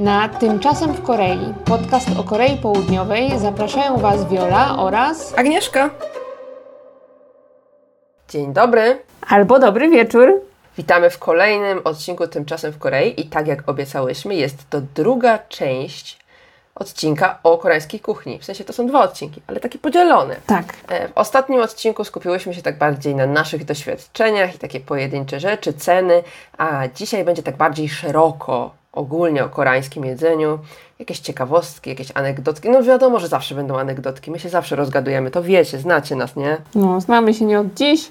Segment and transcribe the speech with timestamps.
[0.00, 5.90] Na Tymczasem w Korei, podcast o Korei Południowej, zapraszają Was Viola oraz Agnieszka.
[8.28, 9.02] Dzień dobry.
[9.28, 10.40] albo dobry wieczór.
[10.76, 16.18] Witamy w kolejnym odcinku Tymczasem w Korei i tak jak obiecałyśmy, jest to druga część
[16.74, 18.38] odcinka o koreańskiej kuchni.
[18.38, 20.36] W sensie to są dwa odcinki, ale takie podzielone.
[20.46, 20.74] Tak.
[20.88, 25.72] E, W ostatnim odcinku skupiłyśmy się tak bardziej na naszych doświadczeniach i takie pojedyncze rzeczy,
[25.72, 26.22] ceny,
[26.58, 30.58] a dzisiaj będzie tak bardziej szeroko, ogólnie o koreańskim jedzeniu,
[30.98, 32.70] jakieś ciekawostki, jakieś anegdotki.
[32.70, 36.56] No wiadomo, że zawsze będą anegdotki, my się zawsze rozgadujemy, to wiecie, znacie nas, nie?
[36.74, 38.10] No, znamy się nie od dziś,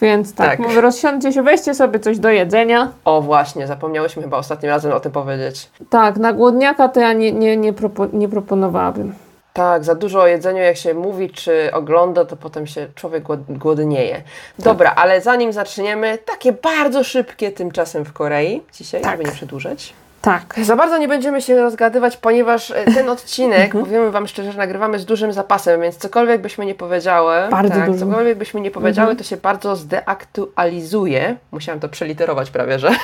[0.00, 0.76] więc tak, Tak.
[0.76, 2.92] rozsiądźcie się, weźcie sobie coś do jedzenia.
[3.04, 5.70] O właśnie, zapomniałyśmy chyba ostatnim razem o tym powiedzieć.
[5.90, 9.14] Tak, na głodniaka to ja nie, nie, nie, propo, nie proponowałabym.
[9.52, 13.58] Tak, za dużo o jedzeniu jak się mówi czy ogląda, to potem się człowiek głod-
[13.58, 14.22] głodnieje.
[14.58, 19.12] Dobra, ale zanim zaczniemy, takie bardzo szybkie tymczasem w Korei dzisiaj, Tak.
[19.12, 19.94] żeby nie przedłużać.
[20.22, 20.54] Tak.
[20.62, 25.04] Za bardzo nie będziemy się rozgadywać, ponieważ e, ten odcinek, powiemy Wam szczerze, nagrywamy z
[25.04, 29.36] dużym zapasem, więc cokolwiek byśmy nie powiedziały, Bardzo tak, cokolwiek byśmy nie powiedziały, to się
[29.36, 31.36] bardzo zdeaktualizuje.
[31.52, 32.90] Musiałam to przeliterować prawie, że.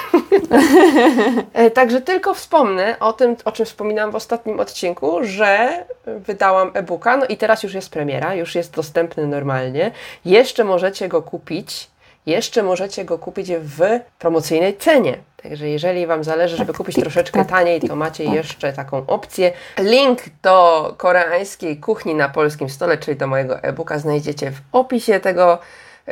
[1.53, 7.17] E, Także tylko wspomnę o tym, o czym wspominałam w ostatnim odcinku, że wydałam e-booka,
[7.17, 9.91] no i teraz już jest premiera, już jest dostępny normalnie.
[10.25, 11.91] Jeszcze możecie go kupić,
[12.27, 13.81] jeszcze możecie go kupić w
[14.19, 15.19] promocyjnej cenie.
[15.43, 18.35] Także jeżeli Wam zależy, żeby kupić tik, troszeczkę tak, taniej, to macie tak.
[18.35, 19.53] jeszcze taką opcję.
[19.79, 25.59] Link do koreańskiej kuchni na polskim stole, czyli do mojego e-booka znajdziecie w opisie tego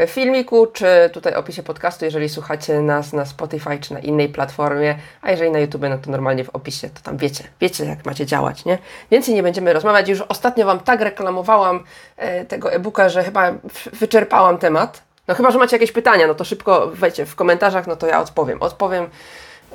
[0.07, 5.31] filmiku, czy tutaj opisie podcastu, jeżeli słuchacie nas na Spotify, czy na innej platformie, a
[5.31, 8.65] jeżeli na YouTube, no to normalnie w opisie, to tam wiecie, wiecie jak macie działać,
[8.65, 8.79] nie?
[9.11, 11.85] Więcej nie będziemy rozmawiać, już ostatnio Wam tak reklamowałam
[12.17, 13.53] e, tego e-booka, że chyba
[13.93, 15.10] wyczerpałam temat.
[15.31, 18.21] No chyba, że macie jakieś pytania, no to szybko wejdźcie w komentarzach, no to ja
[18.21, 18.63] odpowiem.
[18.63, 19.07] Odpowiem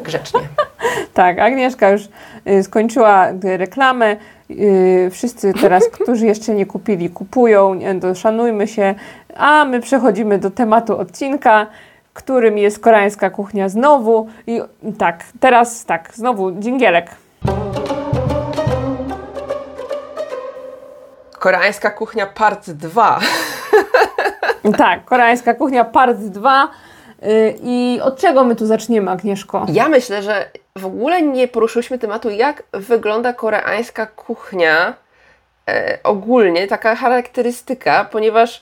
[0.01, 0.39] grzecznie.
[1.13, 2.01] Tak, Agnieszka już
[2.47, 4.17] y, skończyła y, reklamę.
[4.49, 7.79] Y, wszyscy teraz, którzy jeszcze nie kupili, kupują.
[8.01, 8.95] To szanujmy się.
[9.35, 11.67] A my przechodzimy do tematu odcinka,
[12.13, 14.29] którym jest koreańska kuchnia znowu.
[14.47, 14.61] I
[14.97, 17.09] tak, teraz tak, znowu dzingielek.
[21.39, 23.19] Koreańska kuchnia part 2.
[24.71, 26.67] Tak, koreańska kuchnia part 2.
[27.23, 29.65] Y, I od czego my tu zaczniemy, Agnieszko?
[29.69, 34.93] Ja myślę, że w ogóle nie poruszyliśmy tematu, jak wygląda koreańska kuchnia
[35.69, 38.61] e, ogólnie, taka charakterystyka, ponieważ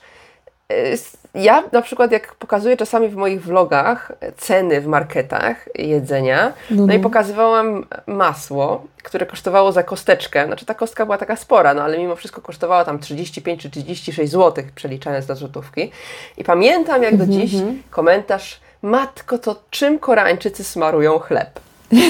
[0.68, 0.96] e,
[1.34, 6.94] ja na przykład jak pokazuję czasami w moich vlogach e, ceny w marketach jedzenia, no,
[6.94, 11.98] i pokazywałam masło, które kosztowało za kosteczkę, znaczy ta kostka była taka spora, no ale
[11.98, 15.90] mimo wszystko kosztowała tam 35 czy 36 zł przeliczane do złotówki.
[16.36, 17.52] I pamiętam jak do dziś
[17.90, 21.60] komentarz, matko, to czym Koreańczycy smarują chleb?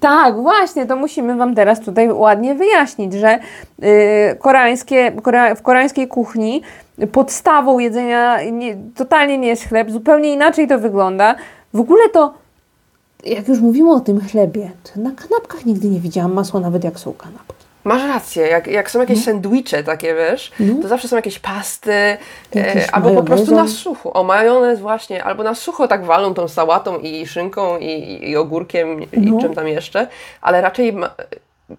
[0.00, 3.38] Tak, właśnie, to musimy Wam teraz tutaj ładnie wyjaśnić, że
[3.82, 6.62] y, koreańskie, korea, w koreańskiej kuchni
[7.06, 11.34] podstawą jedzenia nie, totalnie nie jest chleb, zupełnie inaczej to wygląda.
[11.74, 12.34] W ogóle to,
[13.24, 16.98] jak już mówimy o tym chlebie, to na kanapkach nigdy nie widziałam masła, nawet jak
[16.98, 17.58] są kanapki.
[17.84, 19.02] Masz rację, jak, jak są No.
[19.02, 22.16] jakieś sandwiche takie, wiesz, to zawsze są jakieś pasty,
[22.54, 24.12] Jakieś e, albo po prostu na sucho.
[24.12, 29.02] O, majonez właśnie, albo na sucho tak walą tą sałatą i szynką i, i ogórkiem
[29.02, 29.40] i No.
[29.40, 30.06] czym tam jeszcze,
[30.40, 31.10] ale raczej ma,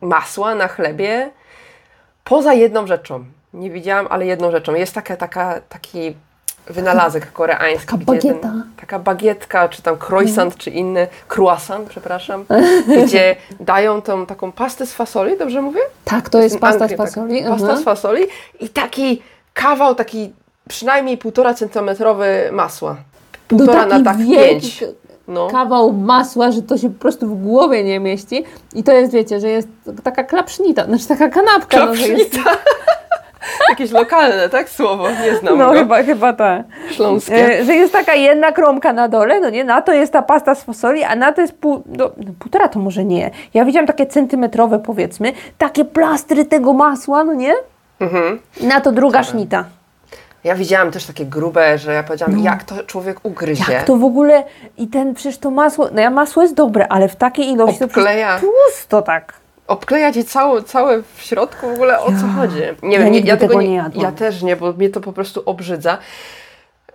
[0.02, 1.30] masła na chlebie
[2.24, 3.26] poza jedną rzeczą.
[3.54, 4.74] Nie widziałam, ale jedną rzeczą.
[4.74, 6.16] Jest taka, taka, taki
[6.68, 7.86] wynalazek koreański.
[7.88, 8.52] taka bagieta.
[8.52, 8.64] No.
[8.80, 12.46] taka bagietka, czy tam croissant, czy inny, croissant, przepraszam,
[13.06, 15.80] gdzie dają tą taką pastę z fasoli, dobrze mówię?
[16.06, 16.98] Tak, to jest Ten pasta z tak.
[16.98, 17.44] fasoli.
[17.44, 17.78] Pasta aha.
[17.78, 18.24] z fasoli
[18.60, 19.22] i taki
[19.54, 20.34] kawał, taki
[20.68, 22.96] przynajmniej półtora centymetrowy masła.
[23.48, 24.84] Półtora na taki tak pięć.
[25.28, 25.48] No.
[25.48, 28.44] kawał masła, że to się po prostu w głowie nie mieści.
[28.76, 29.68] I to jest, wiecie, że jest
[30.04, 31.86] taka klapsznita, znaczy taka kanapka.
[31.86, 32.52] No, że jest, Klapsznita.
[33.70, 34.70] Jakieś lokalne, tak?
[34.70, 35.74] Słowo, nie znam no go.
[35.74, 36.64] chyba, chyba tak.
[36.92, 37.60] Śląskie.
[37.60, 40.56] E, że jest taka jedna kromka na dole, no nie, na to jest ta pasta
[40.56, 43.32] z fasoli, a na to jest pół, no, no, półtora to może nie.
[43.54, 47.54] Ja widziałam takie centymetrowe powiedzmy, takie plastry tego masła, no nie?
[48.00, 48.40] Mhm.
[48.62, 49.66] I na to druga sznita.
[50.44, 53.64] Ja widziałam też takie grube, że ja powiedziałam, jak to człowiek ugryzie.
[53.68, 53.74] No.
[53.74, 54.44] Jak to w ogóle,
[54.78, 58.40] i ten, przecież to masło, no ja masło jest dobre, ale w takiej ilości Obkleja.
[58.40, 59.34] to tłusto tak.
[59.70, 62.60] Obkleja ci całe, całe w środku w ogóle o co chodzi.
[62.84, 64.04] Nie Ja wiem, nie, ja tego nie, nie.
[64.04, 65.98] Ja też nie, bo mnie to po prostu obrzydza.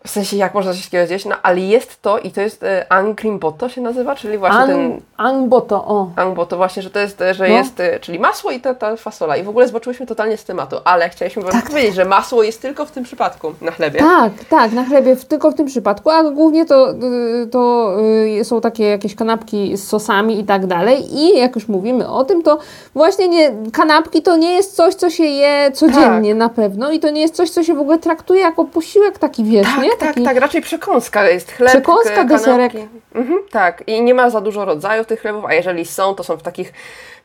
[0.06, 1.24] W sensie, jak można coś takiego zjeść?
[1.24, 5.00] No, ale jest to i to jest e, angrimbotto się nazywa, czyli właśnie Ang, ten...
[5.16, 6.10] angboto, o.
[6.16, 7.54] Angboto właśnie, że to jest, e, że No.
[7.54, 9.36] jest, e, czyli masło i ta, ta fasola.
[9.36, 12.86] I w ogóle zboczyłyśmy totalnie z tematu, ale chcieliśmy wam powiedzieć, że masło jest tylko
[12.86, 13.98] w tym przypadku na chlebie.
[14.00, 17.92] Tak, tak, na chlebie w, tylko w tym przypadku, a głównie to, y, to
[18.40, 21.16] y, są takie jakieś kanapki z sosami i tak dalej.
[21.16, 22.58] I jak już mówimy o tym, to
[22.94, 26.38] właśnie nie, kanapki to nie jest coś, co się je codziennie Tak.
[26.38, 29.44] na pewno i to nie jest coś, co się w ogóle traktuje jako posiłek taki,
[29.44, 32.34] wiesz, Tak, tak, Taki, tak, raczej przekąska jest chleb, Przekąska, kanapki.
[32.34, 32.72] deserek.
[33.14, 36.36] Mhm, tak, i nie ma za dużo rodzajów tych chlebów, a jeżeli są, to są
[36.36, 36.72] w takich,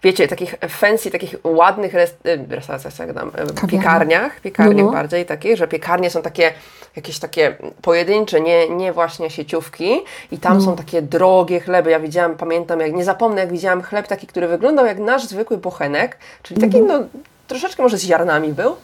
[0.03, 3.31] wiecie, takich fancy, takich ładnych rest, y, restauracjach, jak dam,
[3.63, 4.91] y, piekarniach, piekarniach No, no.
[4.91, 6.51] bardziej takich, że piekarnie są takie
[6.95, 10.01] jakieś takie pojedyncze, nie, nie właśnie sieciówki
[10.31, 10.61] i tam No.
[10.63, 11.91] są takie drogie chleby.
[11.91, 15.57] Ja widziałam, pamiętam, jak nie zapomnę, jak widziałam chleb taki, który wyglądał jak nasz zwykły
[15.57, 17.01] bochenek, czyli taki, Mhm.
[17.01, 17.07] no,
[17.47, 18.75] troszeczkę może z ziarnami był.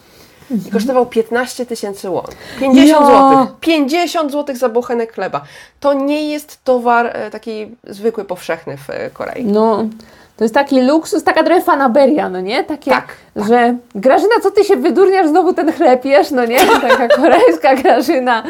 [0.68, 2.25] I kosztował 15 tysięcy won.
[2.59, 3.30] 50 Ja.
[3.30, 3.47] zł.
[3.62, 5.42] 50 zł za bochenek chleba.
[5.80, 9.45] To nie jest towar e, taki zwykły, powszechny w e, Korei.
[9.45, 9.86] No,
[10.38, 12.63] to jest taki luksus, taka trochę fanaberia, no nie?
[12.63, 16.57] Takie, Tak, że Grażyna, co ty się wydurniasz, znowu ten chleb jesz, no nie?
[16.89, 18.44] Taka koreańska Grażyna,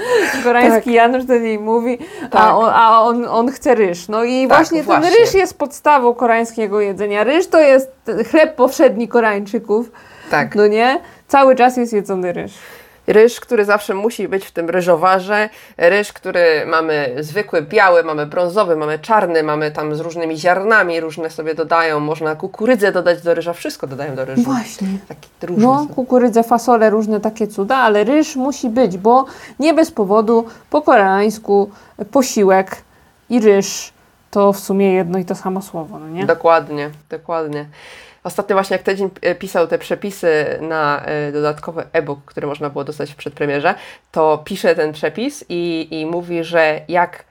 [0.44, 1.98] koreański Janusz do niej mówi,
[2.32, 2.42] Tak.
[2.42, 4.08] a, on, a on, on chce ryż.
[4.08, 5.10] No i Tak, właśnie, właśnie.
[5.12, 7.24] ten ryż jest podstawą koreańskiego jedzenia.
[7.24, 7.92] Ryż to jest
[8.32, 9.92] chleb powszedni Koreańczyków,
[10.32, 10.56] Tak.
[10.56, 11.00] no nie?
[11.36, 12.54] Cały czas jest jedzony ryż.
[13.08, 15.50] Ryż, który zawsze musi być w tym ryżowarze.
[15.78, 21.30] Ryż, który mamy zwykły, biały, mamy brązowy, mamy czarny, mamy tam z różnymi ziarnami, różne
[21.30, 22.00] sobie dodają.
[22.00, 24.42] Można kukurydzę dodać do ryża, wszystko dodają do ryżu.
[24.42, 24.88] Właśnie.
[25.08, 25.64] Taki różny.
[25.64, 29.26] No, kukurydzę, fasole, różne takie cuda, ale ryż musi być, bo
[29.60, 31.70] nie bez powodu po koreańsku
[32.12, 32.82] posiłek
[33.30, 33.94] i ryż
[34.32, 36.26] to w sumie jedno i to samo słowo, no nie?
[36.26, 37.66] Dokładnie, dokładnie.
[38.26, 43.12] Ostatnio właśnie jak tydzień pisał te przepisy na e, dodatkowy e-book, który można było dostać
[43.12, 43.76] w przedpremierze,
[44.12, 47.26] to pisze ten przepis i, i mówi, że jak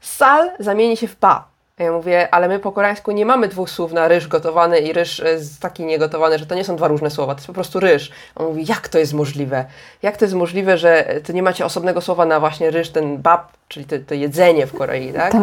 [0.00, 1.48] sal zamieni się w pa.
[1.78, 4.92] A Ja mówię, ale my po koreańsku nie mamy dwóch słów na ryż gotowany i
[4.92, 7.52] ryż e, z- taki niegotowany, że to nie są dwa różne słowa, to jest po
[7.52, 8.10] prostu ryż.
[8.36, 9.64] On mówi, jak to jest możliwe?
[10.02, 13.18] Jak to jest możliwe, że e, to nie macie osobnego słowa na właśnie ryż, ten
[13.18, 15.32] bab, czyli to, to jedzenie w Korei, tak?
[15.32, 15.40] Tak.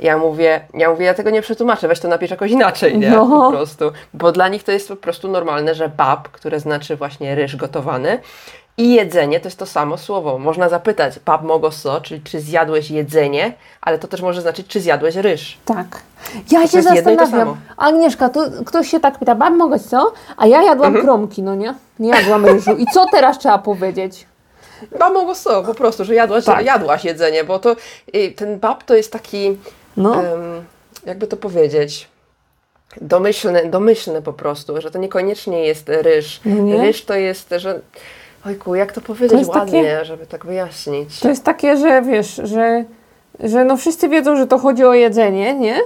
[0.00, 3.10] Ja mówię, ja mówię, ja tego nie przetłumaczę, weź to napisz jakoś inaczej, nie?
[3.10, 3.26] No.
[3.26, 3.92] Po prostu.
[4.14, 8.18] Bo dla nich to jest po prostu normalne, że bab, które znaczy właśnie ryż gotowany,
[8.78, 10.38] i jedzenie to jest to samo słowo.
[10.38, 14.80] Można zapytać, bab mogo so, czyli czy zjadłeś jedzenie, ale to też może znaczyć, czy
[14.80, 15.58] zjadłeś ryż.
[15.64, 15.86] Tak.
[16.50, 17.56] Ja To się zastanawiam.
[17.76, 20.12] Agnieszka, to ktoś się tak pyta, bab mogę co?
[20.36, 21.04] A ja jadłam Mhm.
[21.04, 21.74] kromki, no nie?
[21.98, 22.76] Nie jadłam ryżu.
[22.76, 24.26] I co teraz trzeba powiedzieć?
[24.98, 26.64] Bab mogo so, po prostu, że jadłaś, Tak.
[26.66, 27.76] jadłaś jedzenie, bo to
[28.14, 29.56] y, ten bab to jest taki,
[29.96, 30.64] No, em,
[31.06, 32.08] jakby to powiedzieć,
[33.00, 36.40] domyślny, domyślny po prostu, że to niekoniecznie jest ryż.
[36.44, 36.82] No nie?
[36.82, 37.80] Ryż to jest, że...
[38.46, 41.20] Ojku, jak to powiedzieć jest ładnie, takie- żeby tak wyjaśnić?
[41.20, 42.84] to jest takie, że wiesz, że,
[43.40, 45.76] że no wszyscy wiedzą, że to chodzi o jedzenie, nie?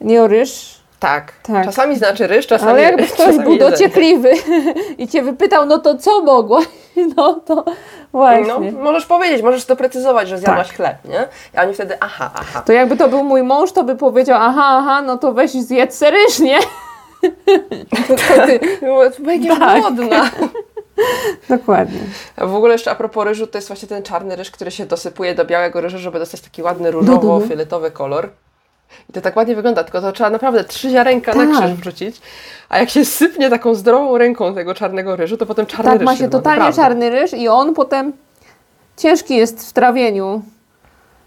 [0.00, 0.78] Nie o ryż.
[1.00, 1.32] Tak.
[1.42, 1.64] Tak.
[1.64, 3.58] Czasami znaczy ryż, czasami Ale jakby ktoś był jedzenie.
[3.70, 4.30] dociekliwy
[4.98, 6.64] i cię wypytał, no to co mogłaś?
[7.16, 7.64] No to No,
[8.12, 8.72] właśnie.
[8.72, 10.76] możesz powiedzieć, możesz doprecyzować, że zjadłaś Tak.
[10.76, 11.28] chleb, nie?
[11.54, 12.62] I oni wtedy, aha, aha.
[12.66, 16.02] To jakby to był mój mąż, to by powiedział, aha, aha, no to weź zjedz
[16.02, 16.58] ryż, nie?
[18.08, 18.14] to
[18.46, 18.60] ty.
[19.18, 19.80] Będziesz Tak.
[19.80, 20.30] głodna.
[21.48, 22.00] Dokładnie.
[22.36, 24.86] A w ogóle jeszcze a propos ryżu, to jest właśnie ten czarny ryż, który się
[24.86, 28.30] dosypuje do białego ryżu, żeby dostać taki ładny różowo-fioletowy kolor.
[29.10, 31.64] I to tak ładnie wygląda, tylko to trzeba naprawdę trzy ziarenka na Tak.
[31.64, 32.20] krzyż wrzucić.
[32.68, 36.06] A jak się sypnie taką zdrową ręką tego czarnego ryżu, to potem czarny Tak, ryż
[36.06, 36.82] ma się totalnie naprawdę.
[36.82, 38.12] czarny ryż i on potem
[38.96, 40.42] ciężki jest w trawieniu.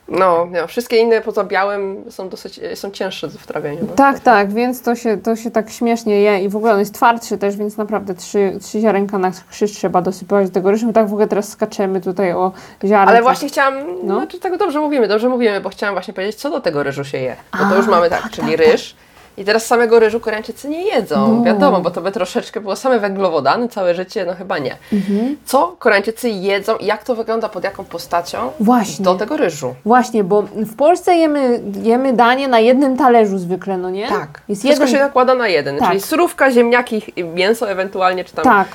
[0.07, 3.80] No, no, wszystkie inne poza białym są dosyć, są cięższe w trawieniu.
[3.89, 3.94] No.
[3.95, 6.93] Tak, tak, więc to się, to się tak śmiesznie je i w ogóle on jest
[6.93, 10.88] twardszy też, więc naprawdę trzy, trzy ziarenka na krzyż trzeba dosypywać do tego ryżu.
[10.88, 12.51] My tak w ogóle teraz skaczemy tutaj o
[12.86, 13.12] ziarnko.
[13.12, 14.15] Ale właśnie chciałam, No.
[14.15, 17.17] znaczy tego dobrze mówimy, dobrze mówimy, bo chciałam właśnie powiedzieć, co do tego ryżu się
[17.17, 17.36] je.
[17.51, 18.96] Bo to A, już mamy tak, tak, czyli tak, ryż.
[19.38, 21.44] I teraz samego ryżu Koreańczycy nie jedzą, No.
[21.44, 24.78] wiadomo, bo to by troszeczkę było same węglowodany, całe życie, no chyba nie.
[24.94, 25.38] Mhm.
[25.46, 29.06] Co Koreańczycy jedzą i jak to wygląda pod jaką postacią Właśnie.
[29.06, 29.76] do tego ryżu?
[29.86, 34.08] Właśnie, bo w Polsce jemy, jemy danie na jednym talerzu zwykle, no nie?
[34.08, 34.98] Tak, Jest wszystko jeden...
[35.00, 35.88] się nakłada na jeden, Tak.
[35.88, 37.02] czyli surówka, ziemniaki,
[37.34, 38.68] mięso ewentualnie, czy tam Tak.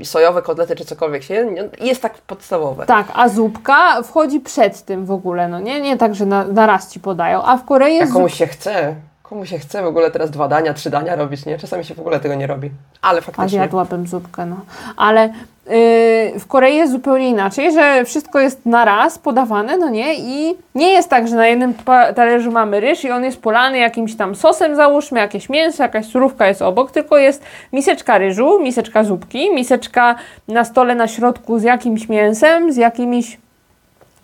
[0.00, 2.86] e, sojowe kotlety, czy cokolwiek się je, jest tak podstawowe.
[2.86, 5.80] Tak, a zupka wchodzi przed tym w ogóle, no nie?
[5.80, 8.46] Nie tak, że na, na raz ci podają, a w Korei Jak jest komuś się
[8.46, 8.94] chce,
[9.30, 11.58] komu się chce w ogóle teraz dwa dania, trzy dania robić, nie?
[11.58, 12.70] Czasami się w ogóle tego nie robi.
[13.02, 13.48] Ale A faktycznie.
[13.48, 14.56] zjadłabym zupkę, no.
[14.96, 20.14] Ale yy, w Korei jest zupełnie inaczej, że wszystko jest na raz podawane, no nie?
[20.14, 21.74] I nie jest tak, że na jednym
[22.16, 26.46] talerzu mamy ryż i on jest polany jakimś tam sosem, załóżmy, jakieś mięso, jakaś surówka
[26.46, 30.14] jest obok, tylko jest miseczka ryżu, miseczka zupki, miseczka
[30.48, 33.38] na stole na środku z jakimś mięsem, z jakimiś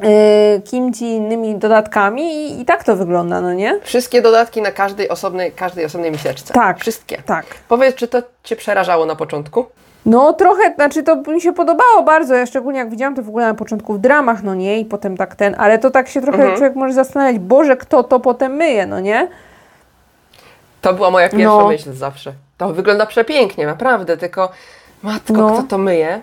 [0.01, 0.09] yy,
[0.65, 3.81] kimchi i innymi dodatkami i, i tak to wygląda, no nie?
[3.83, 6.55] Wszystkie dodatki na każdej osobnej, każdej osobnej miseczce.
[6.55, 6.79] Tak.
[6.81, 7.23] Wszystkie.
[7.27, 7.47] Tak.
[7.69, 9.67] Powiedz, czy to Cię przerażało na początku?
[10.07, 13.47] No trochę, znaczy to mi się podobało bardzo, ja szczególnie jak widziałam to w ogóle
[13.47, 16.39] na początku w dramach, no nie, i potem tak ten, ale to tak się trochę
[16.39, 16.57] Mhm.
[16.57, 19.29] człowiek może zastanawiać, Boże, kto to potem myje, no nie?
[20.81, 21.69] To była moja pierwsza No.
[21.69, 22.33] myśl zawsze.
[22.59, 24.49] To wygląda przepięknie, naprawdę, tylko
[25.03, 25.53] matko, No.
[25.53, 26.23] kto to myje?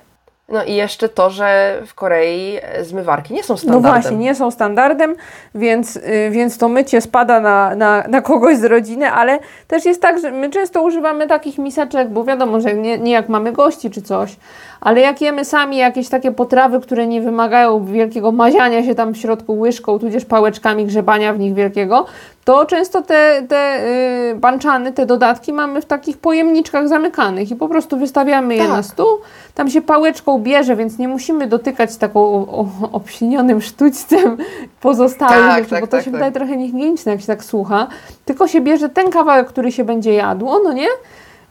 [0.54, 4.02] No i jeszcze to, że w Korei e, zmywarki nie są No standardem.
[4.02, 5.16] właśnie, nie są standardem,
[5.56, 10.02] więc, y, więc to mycie spada na, na, na kogoś z rodziny, ale też jest
[10.02, 13.90] tak, że my często używamy takich miseczek, bo wiadomo, że nie, nie jak mamy gości
[13.90, 14.36] czy coś,
[14.82, 19.18] ale jak jemy sami jakieś takie potrawy, które nie wymagają wielkiego maziania się tam w
[19.18, 22.06] środku łyżką, tudzież pałeczkami grzebania w nich wielkiego,
[22.46, 23.88] to często te, te
[24.32, 28.70] y, banczany, te dodatki mamy w takich pojemniczkach zamykanych i po prostu wystawiamy je Tak.
[28.72, 29.08] na stół,
[29.56, 34.38] tam się pałeczką bierze, więc nie musimy dotykać taką o- o- obślinionym sztućcem
[34.82, 36.14] pozostałych Tak, rzeczy, tak, bo to tak, się tak.
[36.14, 37.88] wydaje trochę niehigieniczne, jak się tak słucha.
[38.26, 40.88] Tylko się bierze ten kawałek, który się będzie jadło, no nie?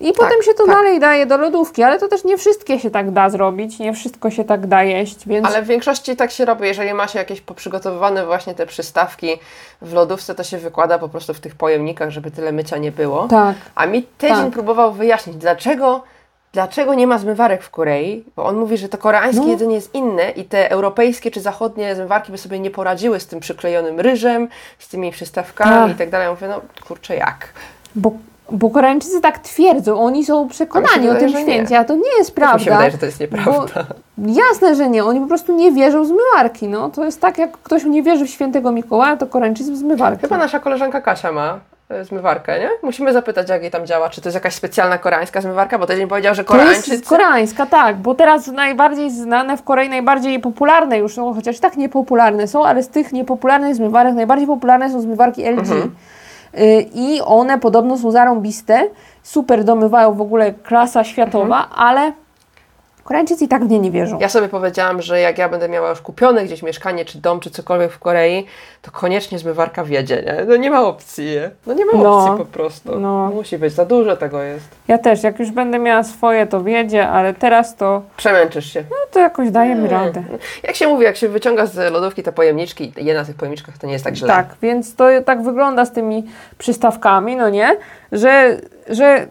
[0.02, 0.74] I potem się to tak.
[0.74, 4.30] dalej daje do lodówki, ale to też nie wszystkie się tak da zrobić, nie wszystko
[4.30, 7.40] się tak da jeść, więc Ale w większości tak się robi, jeżeli ma się jakieś
[7.40, 9.38] poprzygotowywane właśnie te przystawki
[9.82, 13.28] w lodówce, to się wykłada po prostu w tych pojemnikach, żeby tyle mycia nie było.
[13.28, 13.54] tak.
[13.74, 14.50] A mi tydzień Tak.
[14.52, 16.02] próbował wyjaśnić, dlaczego,
[16.52, 19.48] dlaczego nie ma zmywarek w Korei, bo on mówi, że to koreańskie No.
[19.50, 23.40] jedzenie jest inne i te europejskie czy zachodnie zmywarki by sobie nie poradziły z tym
[23.40, 25.90] przyklejonym ryżem, z tymi przystawkami Tak.
[25.90, 26.24] i tak dalej.
[26.24, 27.48] Ja mówię, no kurczę, jak?
[27.94, 28.12] Bo,
[28.52, 31.42] bo Koreańczycy tak twierdzą, oni są przekonani wydaje, o tym nie.
[31.42, 32.58] święcie, a to nie jest prawda.
[32.58, 33.84] Mi się wydaje, że to jest nieprawda.
[34.18, 35.04] Jasne, że nie.
[35.04, 36.68] Oni po prostu nie wierzą w zmywarki.
[36.68, 36.90] No.
[36.90, 40.20] To jest tak, jak ktoś nie wierzy w świętego Mikołaja, to Koreańczycy w zmywarki.
[40.20, 42.68] Chyba nasza koleżanka Kasia ma e, zmywarkę, nie?
[42.82, 44.10] Musimy zapytać, jak jej tam działa.
[44.10, 45.78] Czy to jest jakaś specjalna koreańska zmywarka?
[45.78, 47.08] Bo tydzień powiedział, że To jest Koreańczycy...
[47.08, 52.48] koreańska, tak, bo teraz najbardziej znane w Korei, najbardziej popularne już są, chociaż tak niepopularne
[52.48, 55.58] są, ale z tych niepopularnych zmywarek najbardziej popularne są zmywarki LG.
[55.58, 55.94] Mhm.
[56.60, 58.88] Y, I one podobno są zarąbiste,
[59.22, 61.72] super domywają w ogóle klasa światowa, Mhm.
[61.76, 62.12] ale
[63.04, 64.18] Koreańczycy i tak w nie nie wierzą.
[64.20, 67.50] Ja sobie powiedziałam, że jak ja będę miała już kupione gdzieś mieszkanie, czy dom, czy
[67.50, 68.46] cokolwiek w Korei,
[68.82, 70.44] to koniecznie zmywarka wiedzie, nie?
[70.48, 71.50] No nie ma opcji, nie?
[71.66, 72.18] No nie ma No.
[72.18, 72.98] opcji po prostu.
[73.00, 73.30] No.
[73.34, 74.64] Musi być, za dużo tego jest.
[74.88, 78.84] Ja też, jak już będę miała swoje, to wiedzie, ale teraz to, Przemęczysz się.
[78.90, 80.22] no to jakoś dajemy radę.
[80.62, 83.86] Jak się mówi, jak się wyciąga z lodówki te pojemniczki je na tych pojemniczkach, to
[83.86, 84.28] nie jest tak źle.
[84.28, 86.24] Tak, więc to tak wygląda z tymi
[86.58, 87.76] przystawkami, no nie?
[88.12, 88.56] Że,
[88.88, 89.26] że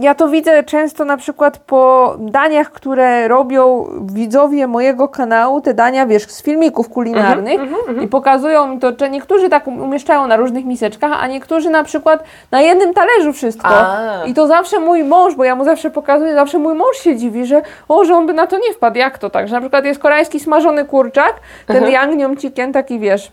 [0.00, 6.06] ja to widzę często na przykład po daniach, które robią widzowie mojego kanału, te dania,
[6.06, 7.60] wiesz, z filmików kulinarnych
[8.02, 12.24] i pokazują mi to, że niektórzy tak umieszczają na różnych miseczkach, a niektórzy na przykład
[12.50, 13.68] na jednym talerzu wszystko.
[13.68, 14.24] A.
[14.26, 17.46] I to zawsze mój mąż, bo ja mu zawsze pokazuję, zawsze mój mąż się dziwi,
[17.46, 18.98] że o, że on by na to nie wpadł.
[18.98, 19.48] Jak to tak?
[19.48, 21.34] Że na przykład jest koreański smażony kurczak,
[21.66, 21.92] ten Mhm.
[21.92, 23.32] yangniom chicken taki, wiesz,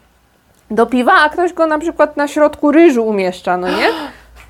[0.72, 3.88] do piwa, a ktoś go na przykład na środku ryżu umieszcza, no nie?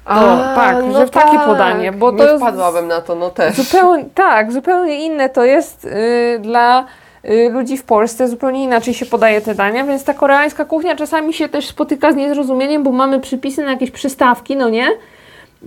[0.05, 3.55] To, tak, że w takie podanie, bo nie to jest- wpadłabym na to, no też.
[3.55, 6.85] Zupełnie, tak, zupełnie inne to jest y, dla
[7.29, 11.33] y, ludzi w Polsce, zupełnie inaczej się podaje te dania, więc ta koreańska kuchnia czasami
[11.33, 14.87] się też spotyka z niezrozumieniem, bo mamy przypisy na jakieś przystawki, no nie?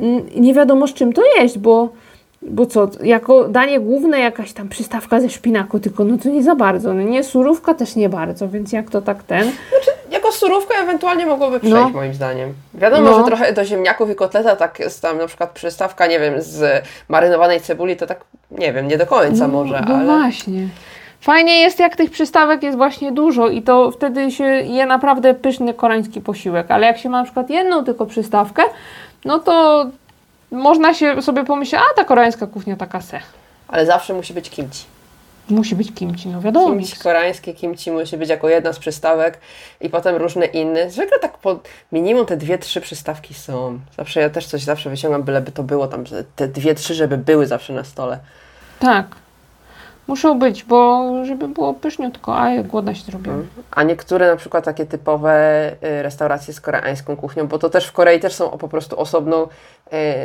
[0.01, 1.89] Mm, Nie wiadomo z czym to jeść, bo,
[2.51, 6.55] bo co, jako danie główne jakaś tam przystawka ze szpinaku, tylko no to nie za
[6.55, 9.51] bardzo, no nie, surówka też nie bardzo, więc jak to tak ten...
[10.11, 11.89] Jako surówka ewentualnie mogłoby przejść, No.
[11.89, 12.53] moim zdaniem.
[12.75, 13.19] Wiadomo, No.
[13.19, 16.85] że trochę do ziemniaków i kotleta tak jest tam na przykład przystawka, nie wiem, z
[17.09, 20.05] marynowanej cebuli, to tak, nie wiem, nie do końca może, no ale...
[20.05, 20.69] właśnie.
[21.21, 25.75] Fajnie jest, jak tych przystawek jest właśnie dużo i to wtedy się je naprawdę pyszny
[25.75, 28.63] koreański posiłek, ale jak się ma na przykład jedną tylko przystawkę,
[29.25, 29.87] no to
[30.51, 33.21] można się sobie pomyśleć, a ta koreańska kuchnia taka se.
[33.69, 34.85] Ale zawsze musi być kimchi.
[35.51, 36.67] Musi być kimchi, no wiadomo.
[36.67, 39.39] Kimchi koreańskie, kimchi musi być jako jedna z przystawek
[39.81, 40.91] i potem różne inne.
[40.91, 41.59] Zwykle tak po
[41.93, 43.79] minimum te dwie, trzy przystawki są.
[43.97, 46.05] Zawsze ja też coś zawsze wyciągam, byleby to było tam,
[46.37, 48.19] te dwie, trzy, żeby były zawsze na stole.
[48.79, 49.07] Tak.
[50.09, 53.47] Muszą być, bo żeby było pyszniutko, a głodna się zrobiłam.
[53.71, 57.93] A niektóre na przykład takie typowe y, restauracje z koreańską kuchnią, bo to też w
[57.93, 59.47] Korei też są po prostu osobną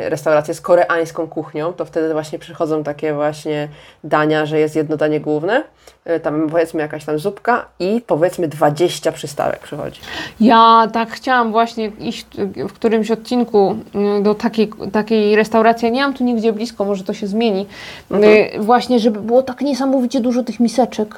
[0.08, 3.68] restaurację z koreańską kuchnią, to wtedy właśnie przychodzą takie właśnie
[4.04, 5.62] dania, że jest jedno danie główne,
[6.06, 10.00] y, tam powiedzmy jakaś tam zupka i powiedzmy 20 przystawek przychodzi.
[10.40, 13.76] Ja tak chciałam właśnie iść w którymś odcinku
[14.18, 15.92] y, do takiej, takiej restauracji.
[15.92, 17.66] Nie mam tu nigdzie blisko, może to się zmieni.
[18.12, 21.14] Y, Właśnie, żeby było tak niesamowicie dużo tych miseczek.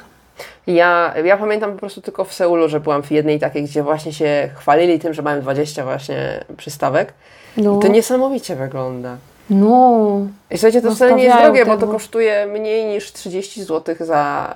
[0.67, 4.13] Ja, ja pamiętam po prostu tylko w Seulu, że byłam w jednej takiej, gdzie właśnie
[4.13, 7.13] się chwalili tym, że mają 20 właśnie przystawek.
[7.57, 7.77] No.
[7.77, 9.17] I to niesamowicie wygląda.
[9.49, 10.19] No,
[10.51, 14.53] I słuchajcie, to wcale nie jest drogie, bo to kosztuje mniej niż 30 zł za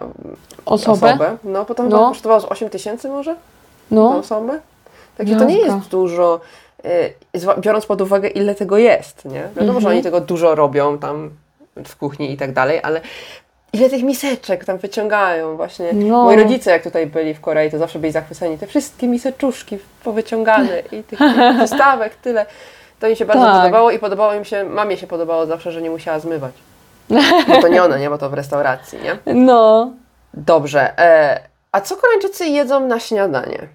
[0.66, 1.08] osobę.
[1.08, 1.38] osobę.
[1.44, 2.08] No, potem No.
[2.10, 3.36] kosztowało z 8 tysięcy może?
[3.92, 4.60] No, osobę.
[5.18, 6.40] Także to nie jest dużo,
[6.86, 9.42] y, biorąc pod uwagę, ile tego jest, nie?
[9.56, 9.82] Wiadomo, Mhm.
[9.82, 11.30] że oni tego dużo robią tam
[11.86, 13.02] w kuchni i tak dalej, ale
[13.74, 15.94] ile tych miseczek tam wyciągają właśnie.
[15.94, 16.24] No.
[16.24, 18.58] Moi rodzice, jak tutaj byli w Korei, to zawsze byli zachwyceni.
[18.58, 21.20] Te wszystkie miseczuszki powyciągane i tych
[21.60, 22.46] postawek, tyle.
[23.02, 23.56] To mi się bardzo Tak.
[23.62, 26.52] podobało i podobało im się, mamie się podobało zawsze, że nie musiała zmywać.
[27.48, 28.10] Bo to nie ona, nie?
[28.10, 29.18] Bo to w restauracji, nie?
[29.46, 29.92] no.
[30.34, 31.00] Dobrze.
[31.00, 31.40] E,
[31.72, 33.68] a co Koreańczycy jedzą na śniadanie?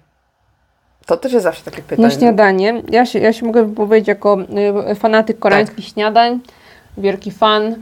[1.05, 2.07] To też jest zawsze takie pytanie.
[2.07, 2.81] Na śniadanie.
[2.89, 4.37] Ja się, ja się mogę wypowiedzieć jako
[4.91, 6.39] y, fanatyk koreańskich śniadań.
[6.97, 7.63] Wielki fan.
[7.67, 7.75] Y,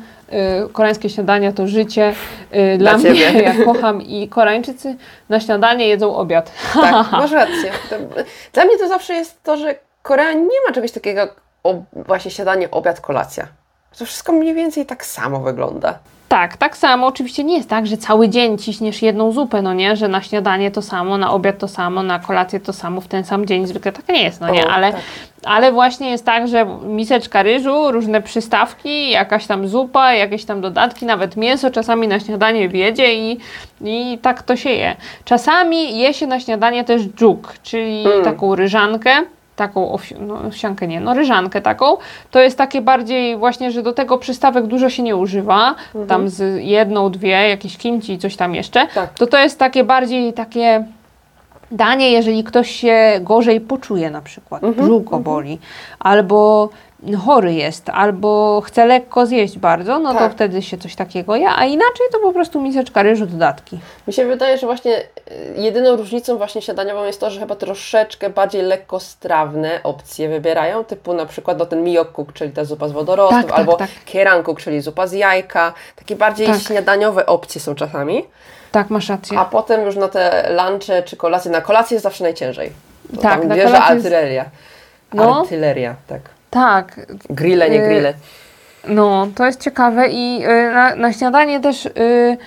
[0.74, 2.14] koreańskie śniadania to życie.
[2.56, 3.42] Y, dla Dla mnie, ciebie.
[3.60, 4.96] ja kocham i Koreańczycy
[5.30, 6.52] na śniadanie jedzą obiad.
[6.74, 7.72] Tak, masz rację.
[8.54, 9.76] Dla mnie to zawsze jest to, że
[10.06, 11.36] Korea nie ma czegoś takiego jak
[11.94, 13.48] właśnie śniadanie, obiad, kolacja.
[14.00, 16.00] To wszystko mniej więcej tak samo wygląda.
[16.30, 17.08] Tak, tak samo.
[17.08, 19.96] Oczywiście nie jest tak, że cały dzień ciśniesz jedną zupę, no nie?
[19.96, 23.24] Że na śniadanie to samo, na obiad to samo, na kolację to samo w ten
[23.24, 23.68] sam dzień.
[23.68, 24.68] Zwykle tak nie jest, no nie?
[24.68, 25.02] Ale, tak.
[25.44, 31.06] ale właśnie jest tak, że miseczka ryżu, różne przystawki, jakaś tam zupa, jakieś tam dodatki,
[31.06, 33.40] nawet mięso czasami na śniadanie wiedzie i,
[33.82, 34.96] i tak to się je.
[35.26, 38.24] Czasami je się na śniadanie też dżuk, czyli Mm.
[38.24, 39.12] taką ryżankę.
[39.56, 41.98] Taką owsi- no, owsiankę nie, no ryżankę taką.
[42.32, 45.76] To jest takie bardziej właśnie, że do tego przystawek dużo się nie używa.
[46.08, 48.88] Tam z jedną, dwie, jakieś kimchi i coś tam jeszcze.
[48.96, 49.14] Tak.
[49.14, 50.86] To to jest takie bardziej takie
[51.72, 55.60] danie, jeżeli ktoś się gorzej poczuje na przykład, Mhm, brzuch go boli,
[56.00, 56.70] albo
[57.26, 60.32] chory jest, albo chce lekko zjeść bardzo, no to Tak.
[60.32, 63.80] wtedy się coś takiego je, a inaczej to po prostu miseczka ryżu, dodatki.
[64.08, 65.06] Mi się wydaje, że właśnie y,
[65.58, 71.26] jedyną różnicą właśnie śniadaniową jest to, że chyba troszeczkę bardziej lekkostrawne opcje wybierają, typu na
[71.26, 73.90] przykład no, ten miyokkuk, czyli ta zupa z wodorostów, Tak, tak, albo tak.
[74.06, 75.74] kieranguk, czyli zupa z jajka.
[75.96, 76.60] Takie bardziej Tak.
[76.62, 78.26] śniadaniowe opcje są czasami.
[78.72, 79.40] Tak, masz rację.
[79.40, 82.72] A potem już na te lunche czy kolacje, na kolację jest zawsze najciężej.
[83.16, 84.46] To Tak, tam na kolację jest- artyleria.
[85.14, 85.40] No.
[85.42, 86.22] Artyleria, tak.
[86.56, 88.14] Tak, Grille, nie Y, grille.
[88.88, 92.38] No, to jest ciekawe i y, na, na śniadanie też y,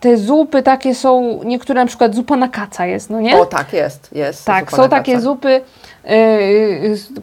[0.00, 3.38] te zupy takie są, niektóre na przykład zupa na kaca jest, no nie?
[3.38, 4.44] O tak, jest, jest.
[4.44, 5.24] tak, są takie kaca.
[5.24, 5.60] zupy,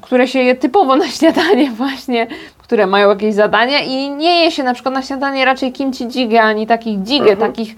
[0.01, 2.27] które się je typowo na śniadanie właśnie,
[2.69, 6.41] które mają jakieś zadania i nie je się na przykład na śniadanie raczej kimchi jjigae,
[6.41, 7.51] ani takich jjigae, Mhm.
[7.53, 7.75] takich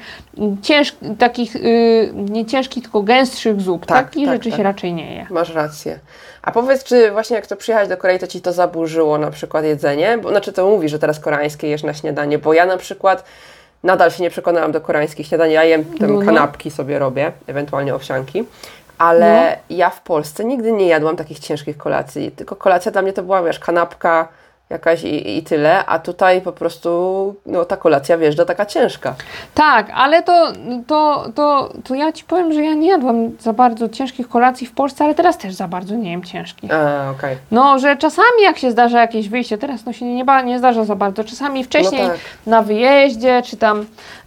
[0.61, 3.85] ciężkich, takich y, nie ciężkich, tylko gęstszych zup.
[3.85, 4.57] Tak, Takich tak, rzeczy tak.
[4.57, 5.25] się raczej nie je.
[5.29, 5.99] Masz rację.
[6.41, 9.65] A powiedz, czy właśnie jak to przyjechać do Korei, to ci to zaburzyło na przykład
[9.65, 10.17] jedzenie?
[10.17, 13.23] Bo, znaczy to mówi, że teraz koreańskie jesz na śniadanie, bo ja na przykład
[13.83, 15.51] nadal się nie przekonałam do koreańskich śniadań.
[15.51, 16.25] Ja jem tam No, no.
[16.25, 18.43] kanapki sobie robię, ewentualnie owsianki.
[18.97, 19.75] Ale No.
[19.77, 22.31] ja w Polsce nigdy nie jadłam takich ciężkich kolacji.
[22.31, 24.27] Tylko kolacja dla mnie to była, wiesz, kanapka
[24.71, 26.89] jakaś i, i tyle, a tutaj po prostu
[27.45, 29.15] no, ta kolacja wjeżdża taka ciężka.
[29.53, 30.47] Tak, ale to,
[30.87, 34.71] to, to, to ja Ci powiem, że ja nie jadłam za bardzo ciężkich kolacji w
[34.71, 36.73] Polsce, ale teraz też za bardzo nie jem ciężkich.
[36.73, 37.37] A, okej.
[37.51, 40.95] No, że czasami jak się zdarza jakieś wyjście, teraz no się nie, nie zdarza za
[40.95, 42.17] bardzo, czasami wcześniej No tak.
[42.45, 43.85] na wyjeździe, czy tam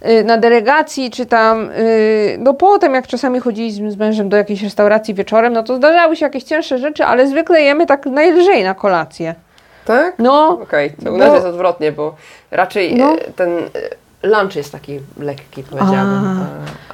[0.09, 4.63] y, na delegacji, czy tam, y, no potem jak czasami chodziliśmy z mężem do jakiejś
[4.63, 8.73] restauracji wieczorem, no to zdarzały się jakieś cięższe rzeczy, ale zwykle jemy tak najlżej na
[8.73, 9.35] kolację.
[9.85, 10.15] Tak?
[10.19, 12.15] No, Okej, to u Bo- nas jest odwrotnie, bo
[12.51, 13.11] raczej No.
[13.13, 16.39] e, ten e, lunch jest taki lekki, powiedziałabym,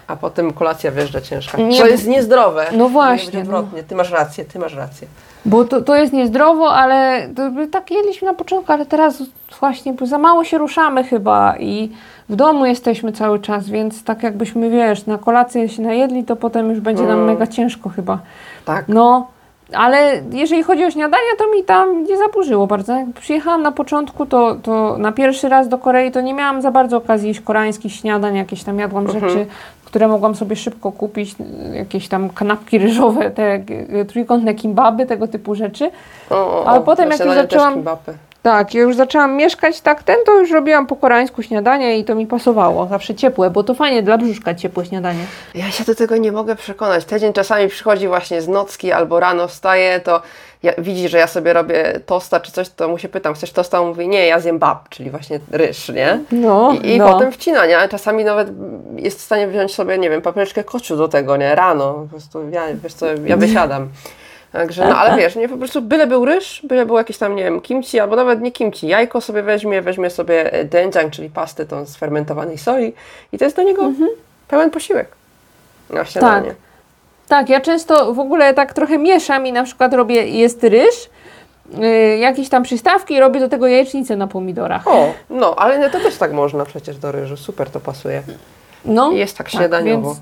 [0.07, 1.57] a, a potem kolacja wjeżdża ciężka.
[1.57, 2.65] Nie, Co jest niezdrowe.
[2.71, 3.83] No właśnie, być odwrotnie.
[3.83, 5.07] Ty masz rację, ty masz rację.
[5.45, 9.23] Bo to, to jest niezdrowo, ale to, tak jedliśmy na początku, ale teraz
[9.59, 11.91] właśnie za mało się ruszamy chyba i
[12.29, 16.69] w domu jesteśmy cały czas, więc tak jakbyśmy, wiesz, na kolację się najedli, to potem
[16.69, 17.25] już będzie nam Mm.
[17.25, 18.19] mega ciężko chyba.
[18.65, 18.85] Tak.
[18.87, 19.27] No,
[19.73, 22.93] ale jeżeli chodzi o śniadanie, to mi tam nie zaburzyło bardzo.
[22.93, 26.71] Jak przyjechałam na początku, to, to na pierwszy raz do Korei, to nie miałam za
[26.71, 29.45] bardzo okazji jeść koreańskich śniadań, jakieś tam jadłam rzeczy,
[29.85, 31.35] które mogłam sobie szybko kupić,
[31.73, 33.63] jakieś tam kanapki ryżowe, te
[34.07, 35.91] trójkątne kimbaby, tego typu rzeczy.
[36.29, 38.13] O, o, Ale potem jak już zaczęłam- kimbapy.
[38.43, 42.15] Tak, ja już zaczęłam mieszkać tak ten, to już robiłam po koreańsku śniadanie i to
[42.15, 42.87] mi pasowało.
[42.87, 45.25] Zawsze ciepłe, bo to fajnie dla brzuszka ciepłe śniadanie.
[45.55, 47.05] Ja się do tego nie mogę przekonać.
[47.05, 50.21] Tydzień czasami przychodzi właśnie z nocki albo rano wstaje, to
[50.63, 53.81] ja, widzi, że ja sobie robię tosta czy coś, to mu się pytam, chcesz tosta?
[53.81, 56.19] On mówi, nie, ja zjem bab, czyli właśnie ryż, nie?
[56.31, 57.13] No, I, i no.
[57.13, 57.87] potem wcina, nie?
[57.89, 58.47] Czasami nawet
[58.95, 61.55] jest w stanie wziąć sobie, nie wiem, papryczkę kociu do tego, nie?
[61.55, 63.89] Rano, po prostu ja, wiesz co, ja wysiadam.
[64.51, 67.43] Także, no ale wiesz, nie, po prostu byle był ryż, byle był jakiś tam, nie
[67.43, 71.65] wiem, kimchi, albo nawet nie kimchi, jajko sobie weźmie, weźmie sobie e, doenjang, czyli pastę
[71.65, 72.93] tą z fermentowanej soi
[73.31, 73.91] i to jest do niego
[74.47, 75.07] pełen posiłek
[75.89, 76.47] na śniadanie.
[76.47, 76.57] Tak.
[77.27, 81.09] Tak, ja często w ogóle tak trochę mieszam i na przykład robię, jest ryż
[81.83, 84.87] y, jakieś tam przystawki i robię do tego jajecznicę na pomidorach.
[84.87, 87.37] O, no, ale to też tak można przecież do ryżu.
[87.37, 88.23] Super to pasuje.
[88.85, 90.07] No, Jest tak śniadaniowo.
[90.07, 90.21] więc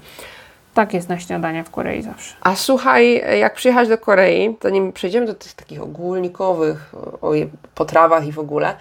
[0.74, 2.36] tak jest na śniadania w Korei zawsze.
[2.42, 7.32] A słuchaj, jak przyjechać do Korei, zanim przejdziemy do tych takich ogólnikowych o,
[7.76, 8.76] potrawach i w ogóle,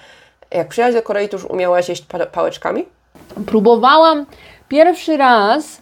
[0.50, 2.84] jak przyjechać do Korei, to już umiałaś jeść pa- pałeczkami?
[3.46, 4.26] Próbowałam
[4.68, 5.80] pierwszy raz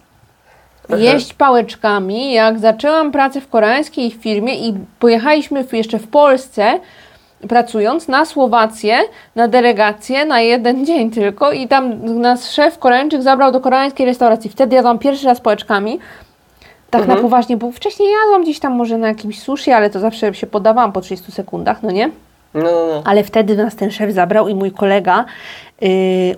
[0.97, 6.79] jeść pałeczkami, jak zaczęłam pracę w koreańskiej firmie i pojechaliśmy jeszcze w Polsce,
[7.49, 8.97] pracując na Słowację,
[9.35, 14.49] na delegację, na jeden dzień tylko i tam nas szef Koreańczyk zabrał do koreańskiej restauracji.
[14.49, 15.99] Wtedy jadłam pierwszy raz pałeczkami.
[16.89, 20.33] Tak na poważnie, bo wcześniej jadłam gdzieś tam może na jakimś sushi, ale to zawsze
[20.33, 22.09] się podawałam po 30 sekundach, no nie?
[22.53, 23.01] No, no, no.
[23.05, 25.25] Ale wtedy nas ten szef zabrał i mój kolega
[25.81, 25.89] yy,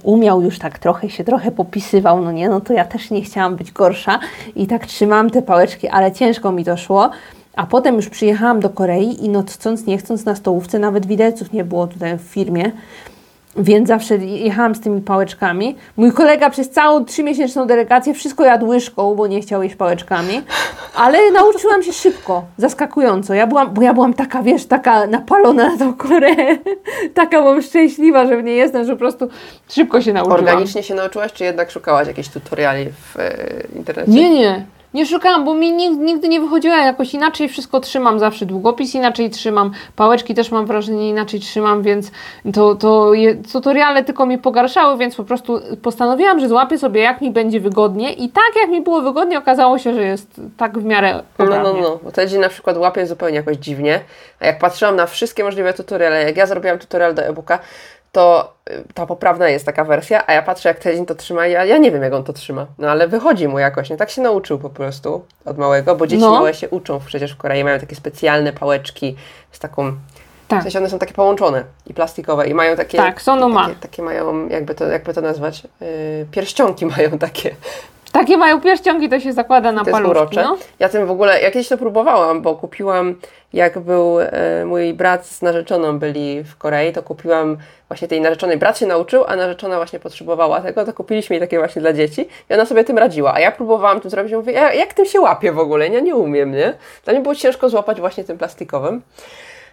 [0.04, 3.56] umiał już tak trochę, się trochę popisywał, no nie, no to ja też nie chciałam
[3.56, 4.20] być gorsza
[4.56, 7.10] i tak trzymałam te pałeczki, ale ciężko mi to szło.
[7.56, 11.54] A potem już przyjechałam do Korei i no chcąc, nie chcąc na stołówce, nawet widelców
[11.54, 12.72] nie było tutaj w firmie,
[13.58, 15.76] więc zawsze jechałam z tymi pałeczkami.
[15.98, 20.42] Mój kolega przez całą trzymiesięczną delegację wszystko jadł łyżką, bo nie chciał jeść pałeczkami.
[20.96, 23.34] Ale nauczyłam się szybko, zaskakująco.
[23.34, 26.58] Ja byłam, bo ja byłam taka, wiesz, taka napalona na tą Koreę.
[27.14, 29.30] taka byłam szczęśliwa, że w niej jestem, że po prostu
[29.70, 30.40] szybko się nauczyłam.
[30.40, 33.34] Organicznie się nauczyłaś, czy jednak szukałaś jakichś tutoriali w e,
[33.76, 34.12] internecie?
[34.12, 34.66] Nie, nie.
[34.94, 37.50] Nie szukałam, bo mi nigdy, nie wychodziło jakoś inaczej.
[37.50, 39.72] Wszystko trzymam zawsze długopis, inaczej trzymam.
[39.96, 42.12] Pałeczki też mam wrażenie inaczej trzymam, więc
[42.54, 47.22] to, to je, tutoriale tylko mi pogarszały, więc po prostu postanowiłam, że złapię sobie jak
[47.22, 50.84] mi będzie wygodnie i tak jak mi było wygodnie, okazało się, że jest tak w
[50.86, 51.82] miarę No, no, poprawnie.
[51.82, 52.00] no.
[52.04, 54.00] Bo wtedy na przykład łapię zupełnie jakoś dziwnie.
[54.40, 57.60] A jak patrzyłam na wszystkie możliwe tutoriale, jak ja zrobiłam tutorial do e-booka,
[58.12, 61.52] to y, ta poprawna jest taka wersja, a ja patrzę jak Tedzin to trzyma i
[61.52, 62.66] ja, ja nie wiem jak on to trzyma.
[62.78, 63.98] No ale wychodzi mu jakoś, nie?
[63.98, 66.32] Tak się nauczył po prostu od małego, bo dzieci No.
[66.32, 69.16] małe się uczą przecież w Korei, mają takie specjalne pałeczki
[69.52, 69.94] z taką...
[70.48, 70.60] Tak.
[70.60, 72.98] W sensie one są takie połączone i plastikowe i mają takie...
[72.98, 73.62] Tak, są no.
[73.64, 75.88] Takie, takie mają, jakby to, jakby to nazwać, yy,
[76.32, 77.56] pierścionki mają takie.
[78.12, 80.36] Takie mają pierścionki, to się zakłada na To paluszki.
[80.36, 80.58] No.
[80.80, 83.16] Ja tym w ogóle, ja kiedyś to próbowałam, bo kupiłam,
[83.54, 88.58] jak był e, mój brat z narzeczoną byli w Korei, to kupiłam właśnie tej narzeczonej.
[88.58, 92.28] Brat się nauczył, a narzeczona właśnie potrzebowała tego, to kupiliśmy jej takie właśnie dla dzieci
[92.50, 93.34] i ona sobie tym radziła.
[93.34, 95.88] A ja próbowałam to zrobić i mówię, ja, jak tym się łapie w ogóle?
[95.88, 96.74] Ja nie umiem, nie?
[97.04, 99.02] Dla mnie było ciężko złapać właśnie tym plastikowym.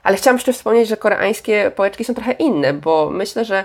[0.03, 3.65] Ale chciałam jeszcze wspomnieć, że koreańskie pałeczki są trochę inne, bo myślę, że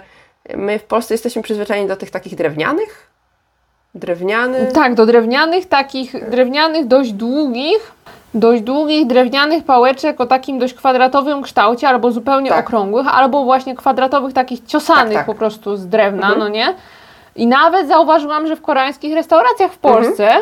[0.56, 3.11] my w Polsce jesteśmy przyzwyczajeni do tych takich drewnianych.
[3.96, 4.68] Drewniany.
[4.74, 7.92] Tak, do drewnianych, takich drewnianych, dość długich,
[8.34, 12.66] dość długich drewnianych pałeczek o takim dość kwadratowym kształcie, albo zupełnie Tak.
[12.66, 15.26] okrągłych, albo właśnie kwadratowych, takich ciosanych Tak, tak.
[15.26, 16.40] po prostu z drewna, Mhm.
[16.40, 16.74] no nie?
[17.36, 20.04] I nawet zauważyłam, że w koreańskich restauracjach w Mhm.
[20.04, 20.42] Polsce y,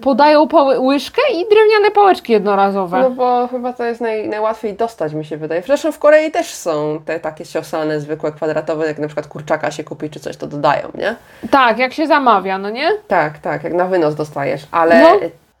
[0.00, 3.00] podają pałe- łyżkę i drewniane pałeczki jednorazowe.
[3.00, 5.62] No bo chyba to jest naj, najłatwiej dostać, mi się wydaje.
[5.62, 9.84] Zresztą w Korei też są te takie ciosane, zwykłe, kwadratowe, jak na przykład kurczaka się
[9.84, 11.16] kupi czy coś, to dodają, nie?
[11.50, 12.90] Tak, jak się zamawia, no nie?
[13.08, 15.08] Tak, tak, jak na wynos dostajesz, ale No.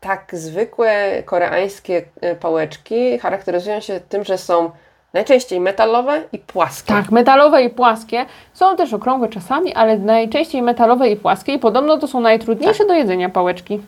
[0.00, 4.70] tak zwykłe koreańskie e, pałeczki charakteryzują się tym, że są
[5.14, 6.88] najczęściej metalowe i płaskie.
[6.88, 8.26] Tak, metalowe i płaskie.
[8.52, 12.88] Są też okrągłe czasami, ale najczęściej metalowe i płaskie i podobno to są najtrudniejsze Tak.
[12.88, 13.80] do jedzenia pałeczki.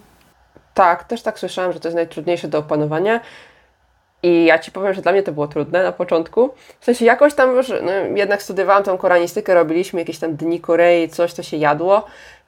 [0.75, 3.21] Tak, też tak słyszałam, że to jest najtrudniejsze do opanowania.
[4.23, 6.51] I ja Ci powiem, że dla mnie to było trudne na początku.
[6.81, 11.09] W sensie jakoś tam już, no, jednak studiowałam tą koranistykę, robiliśmy jakieś tam dni Korei,
[11.09, 12.05] coś to się jadło,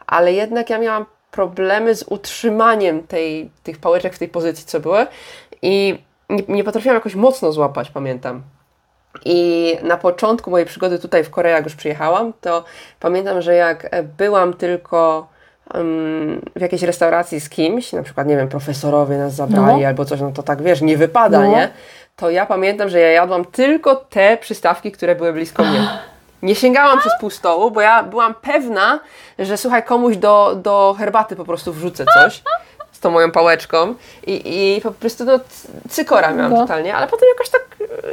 [0.06, 5.06] ale jednak ja miałam problemy z utrzymaniem tej, tych pałeczek w tej pozycji, co były
[5.62, 5.98] i
[6.30, 8.42] nie, nie potrafiłam jakoś mocno złapać, pamiętam.
[9.24, 12.64] I na początku mojej przygody tutaj w Korei, jak już przyjechałam, to
[13.00, 15.26] pamiętam, że jak byłam tylko
[16.56, 19.88] w jakiejś restauracji z kimś, na przykład, nie wiem, profesorowie nas zabrali No.
[19.88, 21.46] albo coś, no to tak wiesz, nie wypada, No.
[21.46, 21.68] nie?
[22.16, 25.88] To ja pamiętam, że ja jadłam tylko te przystawki, które były blisko mnie.
[26.42, 29.00] Nie sięgałam przez pół stołu, bo ja byłam pewna,
[29.38, 32.42] że słuchaj, komuś do, do herbaty po prostu wrzucę coś
[32.98, 33.94] z tą moją pałeczką
[34.26, 34.40] i,
[34.76, 35.40] i po prostu no,
[35.88, 36.60] cykora miałam No.
[36.60, 37.62] totalnie, ale potem jakoś tak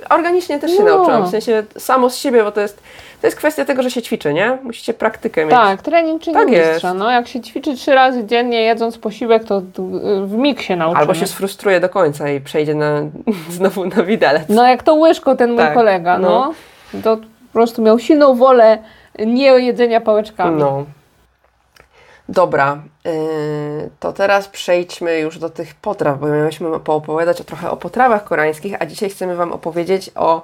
[0.05, 0.95] e, organicznie też się No.
[0.95, 2.77] nauczyłam, w sensie samo z siebie, bo to jest,
[3.21, 4.57] to jest kwestia tego, że się ćwiczy, nie?
[4.63, 5.53] Musicie praktykę mieć.
[5.53, 6.69] Tak, trening czyni Tak jest.
[6.69, 6.93] mistrza.
[6.93, 9.61] No, jak się ćwiczy trzy razy dziennie jedząc posiłek, to y,
[10.25, 10.99] w mig się nauczymy.
[11.01, 13.01] Albo się sfrustruje do końca i przejdzie na,
[13.49, 14.43] znowu na widelec.
[14.49, 16.53] No jak to łyżko ten mój Tak, kolega, no.
[16.93, 17.01] no.
[17.01, 18.77] To po prostu miał silną wolę
[19.19, 20.59] nie jedzenia pałeczkami.
[20.59, 20.83] No.
[22.29, 23.11] Dobra, yy,
[23.99, 28.85] to teraz przejdźmy już do tych potraw, bo mieliśmy poopowiadać trochę o potrawach koreańskich, a
[28.85, 30.41] dzisiaj chcemy Wam opowiedzieć o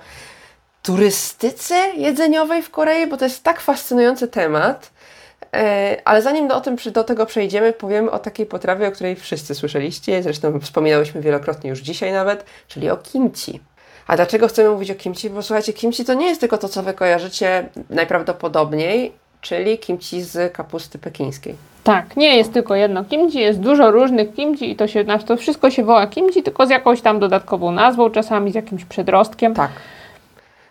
[0.81, 4.91] turystyce jedzeniowej w Korei, bo to jest tak fascynujący temat.
[5.53, 5.59] Yy,
[6.05, 10.23] ale zanim do, tym, do tego przejdziemy, powiemy o takiej potrawie, o której wszyscy słyszeliście,
[10.23, 13.59] zresztą wspominałyśmy wielokrotnie już dzisiaj nawet, czyli o kimchi.
[14.07, 15.29] A dlaczego chcemy mówić o kimchi?
[15.29, 20.53] Bo słuchajcie, kimchi to nie jest tylko to, co wy kojarzycie najprawdopodobniej, czyli kimchi z
[20.53, 21.70] kapusty pekińskiej.
[21.83, 25.71] Tak, nie jest tylko jedno kimchi, jest dużo różnych kimchi i to, się, to wszystko
[25.71, 29.53] się woła kimchi, tylko z jakąś tam dodatkową nazwą, czasami z jakimś przedrostkiem.
[29.53, 29.71] Tak.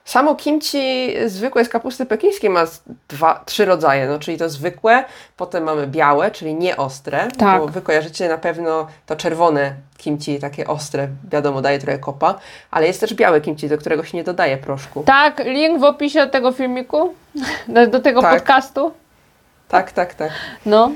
[0.04, 2.64] Samo kimchi zwykłe z kapusty pekińskiej ma
[3.08, 5.04] dwa, trzy rodzaje, no, czyli to zwykłe,
[5.36, 7.60] potem mamy białe, czyli nieostre, Tak.
[7.60, 12.34] bo wy kojarzycie na pewno to czerwone kimchi, takie ostre, wiadomo, daje trochę kopa,
[12.70, 15.02] ale jest też białe kimchi, do którego się nie dodaje proszku.
[15.06, 17.14] Tak, link w opisie do tego filmiku,
[17.68, 18.34] do, do tego Tak.
[18.34, 18.92] podcastu.
[19.70, 20.30] Tak, tak, tak.
[20.66, 20.90] No,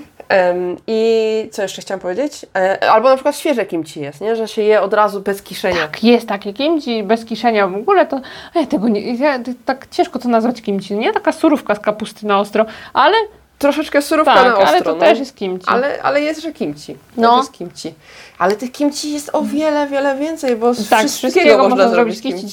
[0.86, 2.46] I co jeszcze chciałam powiedzieć?
[2.56, 4.36] E, albo na przykład świeże kimchi jest, nie?
[4.36, 5.80] że się je od razu bez kiszenia.
[5.80, 8.20] tak, jest takie kimchi bez kiszenia w ogóle, to
[8.54, 11.12] ja tego nie, ja, tak ciężko to nazwać kimchi, nie?
[11.12, 13.16] Taka surówka z kapusty na ostro, ale
[13.58, 14.68] Troszeczkę surówka tak, na ostro.
[14.68, 15.00] ale to no.
[15.00, 15.66] też jest kimchi.
[15.68, 16.96] Ale, ale jest, że kimchi.
[17.16, 17.30] No.
[17.30, 17.36] No.
[17.36, 17.94] jest kimchi.
[18.38, 22.46] Ale tych kimchi jest o wiele, wiele więcej, bo z tak, wszystkiego, można zrobić kimchi.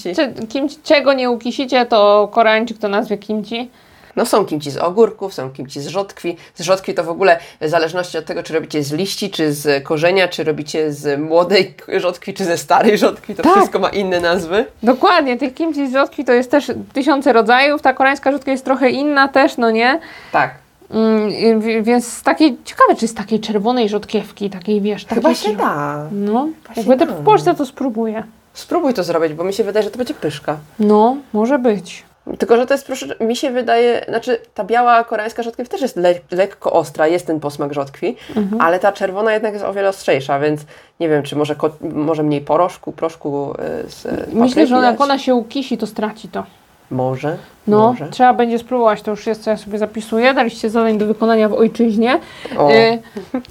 [0.49, 0.77] Kimchi.
[0.83, 3.69] Czego nie ukisicie, to Koreańczyk to nazwie kimchi.
[4.15, 6.37] No są kimchi z ogórków, są kimchi z rzodkwi.
[6.55, 9.83] Z rzodkwi to w ogóle w zależności od tego, czy robicie z liści, czy z
[9.83, 13.35] korzenia, czy robicie z młodej rzodkwi, czy ze starej rzodkwi.
[13.35, 13.53] To Tak.
[13.55, 14.65] wszystko ma inne nazwy.
[14.83, 18.89] Dokładnie, tych kimchi z rzodkwi to jest też tysiące rodzajów, ta koreańska rzodka jest trochę
[18.89, 19.99] inna też, no nie?
[20.31, 20.51] Tak.
[20.91, 25.55] Mm, więc z takiej, ciekawe czy z takiej czerwonej rzodkiewki, takiej wiesz, takiej Chyba się
[25.55, 26.07] da.
[26.11, 27.13] No, jak będę da.
[27.13, 28.23] w Polsce to spróbuję.
[28.53, 30.57] Spróbuj to zrobić, bo mi się wydaje, że to będzie pyszka.
[30.79, 32.03] No, może być.
[32.37, 35.95] Tylko, że to jest, proszę, mi się wydaje, znaczy ta biała koreańska rzodkiew też jest
[35.97, 38.61] le lekko ostra, jest ten posmak rzodkwi, Mhm.
[38.61, 40.61] ale ta czerwona jednak jest o wiele ostrzejsza, więc
[40.99, 43.53] nie wiem, czy może, może mniej porożku, proszku
[43.85, 46.43] y, z Myślę, że jak ona się ukisi, to straci to.
[46.91, 48.09] Może, No, może.
[48.09, 50.33] trzeba będzie spróbować, to już jest, co ja sobie zapisuję.
[50.33, 52.15] Daliście zadań do wykonania w ojczyźnie.
[52.15, 52.99] Y,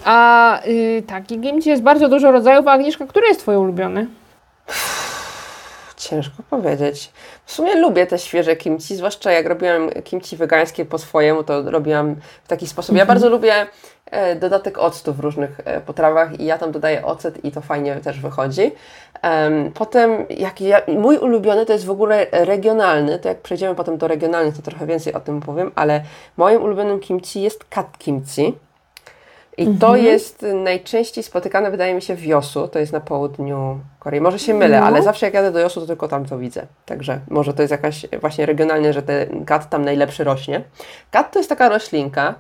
[0.05, 2.69] a y, tak, i kimchi jest bardzo dużo rodzajów.
[2.69, 4.07] A Agnieszka, który jest Twoje ulubiony?
[6.01, 7.13] Ciężko powiedzieć.
[7.45, 12.17] W sumie lubię te świeże kimchi, zwłaszcza jak robiłam kimchi wegańskie po swojemu, to robiłam
[12.45, 12.97] w taki sposób.
[12.97, 13.67] Ja bardzo lubię
[14.11, 17.97] e, dodatek octu w różnych e, potrawach i ja tam dodaję ocet i to fajnie
[17.97, 18.73] też wychodzi.
[19.23, 23.99] Em, potem, jak ja, mój ulubiony to jest w ogóle regionalny, to jak przejdziemy potem
[23.99, 26.03] do regionalnych, to trochę więcej o tym powiem, ale
[26.37, 28.55] moim ulubionym kimchi jest kat kimchi.
[29.61, 34.21] I to jest najczęściej spotykane, wydaje mi się, w Josu, to jest na południu Korei.
[34.21, 34.87] Może się mylę, No.
[34.87, 36.67] ale zawsze jak jadę do Josu, to tylko tam to widzę.
[36.87, 40.63] Także może to jest jakaś właśnie regionalnie, że ten kat tam najlepszy rośnie.
[41.11, 42.35] Kat to jest taka roślinka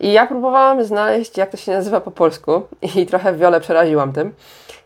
[0.00, 2.62] i ja próbowałam znaleźć, jak to się nazywa po polsku
[2.96, 4.34] i trochę wiole przeraziłam tym,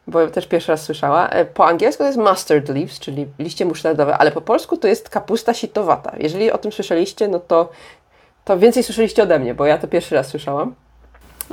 [0.06, 1.28] bo też pierwszy raz słyszała.
[1.28, 5.09] E, Po angielsku to jest mustard leaves, czyli liście musztardowe, ale po polsku to jest
[5.09, 6.12] kapusta sitowata.
[6.18, 7.68] Jeżeli o tym słyszeliście, no to,
[8.44, 10.74] to więcej słyszeliście ode mnie, bo ja to pierwszy raz słyszałam.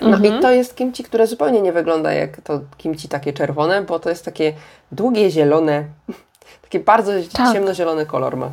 [0.01, 3.99] No i to jest kimchi, które zupełnie nie wygląda jak to kimchi takie czerwone, bo
[3.99, 4.53] to jest takie
[4.91, 5.83] długie, zielone,
[6.63, 7.53] takie bardzo Tak.
[7.53, 8.49] ciemnozielony kolor ma.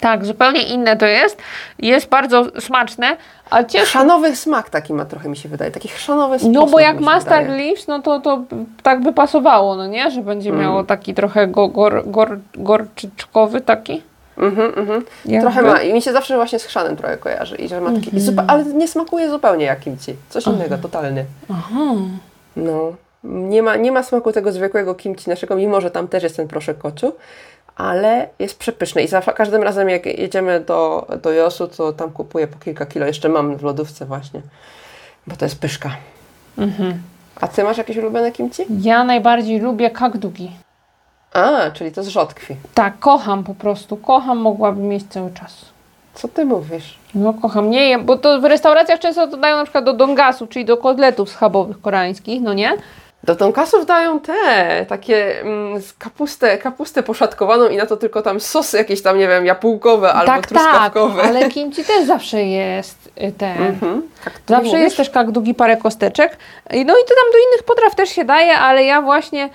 [0.00, 1.36] Tak, zupełnie inne to jest.
[1.78, 3.16] Jest bardzo smaczne,
[3.50, 3.86] a ciężko.
[3.88, 6.52] Chrzanowy smak taki ma trochę mi się wydaje, taki chrzanowy smak.
[6.52, 8.42] No bo jak mustard leaves, no to, to
[8.82, 10.10] tak by pasowało, no nie?
[10.10, 10.62] Że będzie Mm.
[10.62, 14.02] miało taki trochę go, gor, gor, gorczyczkowy taki.
[14.38, 15.04] Mhm, mhm.
[15.24, 15.40] Jakby.
[15.40, 17.56] Trochę ma i mi się zawsze właśnie z chrzanem trochę kojarzy.
[17.56, 20.16] I że ma taki, zupa- ale nie smakuje zupełnie jak kimchi.
[20.28, 21.24] Coś innego, totalnie.
[21.50, 21.94] Aha.
[22.56, 22.92] No,
[23.24, 26.48] nie ma, nie ma smaku tego zwykłego kimchi naszego, mimo że tam też jest ten
[26.48, 27.12] proszek koczu,
[27.76, 32.46] ale jest przepyszny i za każdym razem jak jedziemy do, do Josu, to tam kupuję
[32.46, 34.40] po kilka kilo, jeszcze mam w lodówce właśnie,
[35.26, 35.90] bo to jest pyszka.
[36.58, 37.02] Mhm.
[37.40, 38.62] A Ty masz jakieś ulubione kimchi?
[38.80, 40.50] Ja najbardziej lubię kakdugi.
[41.32, 42.56] A, czyli to z rzodkwi.
[42.74, 43.96] Tak, kocham po prostu.
[43.96, 45.64] Kocham, mogłabym mieć cały czas.
[46.14, 46.98] Co Ty mówisz?
[47.14, 50.64] No kocham, nie jem, bo to w restauracjach często dodają na przykład do dongasu, czyli
[50.64, 52.72] do kotletów schabowych koreańskich, no nie?
[53.24, 58.76] Do tonkasów dają te, takie mm, kapustę, kapustę poszatkowaną i na to tylko tam sosy
[58.76, 61.22] jakieś tam, nie wiem, jabłkowe albo tak, tak, truskawkowe.
[61.22, 63.62] ale kimchi też zawsze jest y, ten.
[63.62, 64.02] Mhm.
[64.46, 64.80] Zawsze mówisz?
[64.80, 66.36] jest też kakdugi, parę kosteczek.
[66.70, 69.48] No i to tam do innych potraw też się daje, ale ja właśnie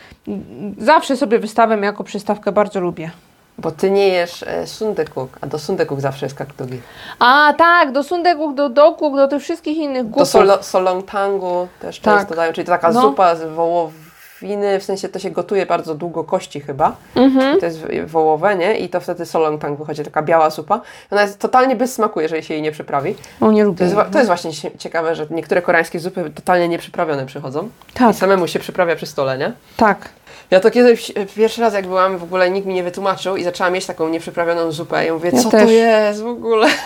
[0.78, 3.12] zawsze sobie wystawę jako przystawkę bardzo lubię.
[3.58, 6.82] Bo ty nie jesz e, sundekuk, a do sundekuk zawsze jest kaktugi.
[7.20, 10.30] A tak, do sundeguk, do dokuk, do tych wszystkich innych Do głupów.
[10.30, 12.18] solo, solongtangu też Tak.
[12.20, 13.02] często dają, czyli to taka No.
[13.02, 16.96] zupa z wołowiny, w sensie to się gotuje bardzo długo kości chyba.
[17.16, 17.60] Mhm.
[17.60, 18.78] To jest wołowe, nie?
[18.78, 20.82] I to wtedy solongtang wychodzi, taka biała zupa.
[21.12, 23.16] Ona jest totalnie bez smaku, jeżeli się jej nie przyprawi.
[23.42, 23.84] O, nie To lubię.
[23.86, 27.70] jest, wa- to jest właśnie cie- ciekawe, że niektóre koreańskie zupy totalnie nieprzyprawione przychodzą.
[27.94, 29.52] Tak, I samemu się przyprawia przy stole, nie?
[29.78, 30.10] tak.
[30.52, 33.44] Ja to kiedyś, e, pierwszy raz jak byłam, w ogóle nikt mi nie wytłumaczył i
[33.44, 35.72] zaczęłam jeść taką nieprzyprawioną zupę i mówię, Ja co to też.
[35.72, 36.68] jest w ogóle?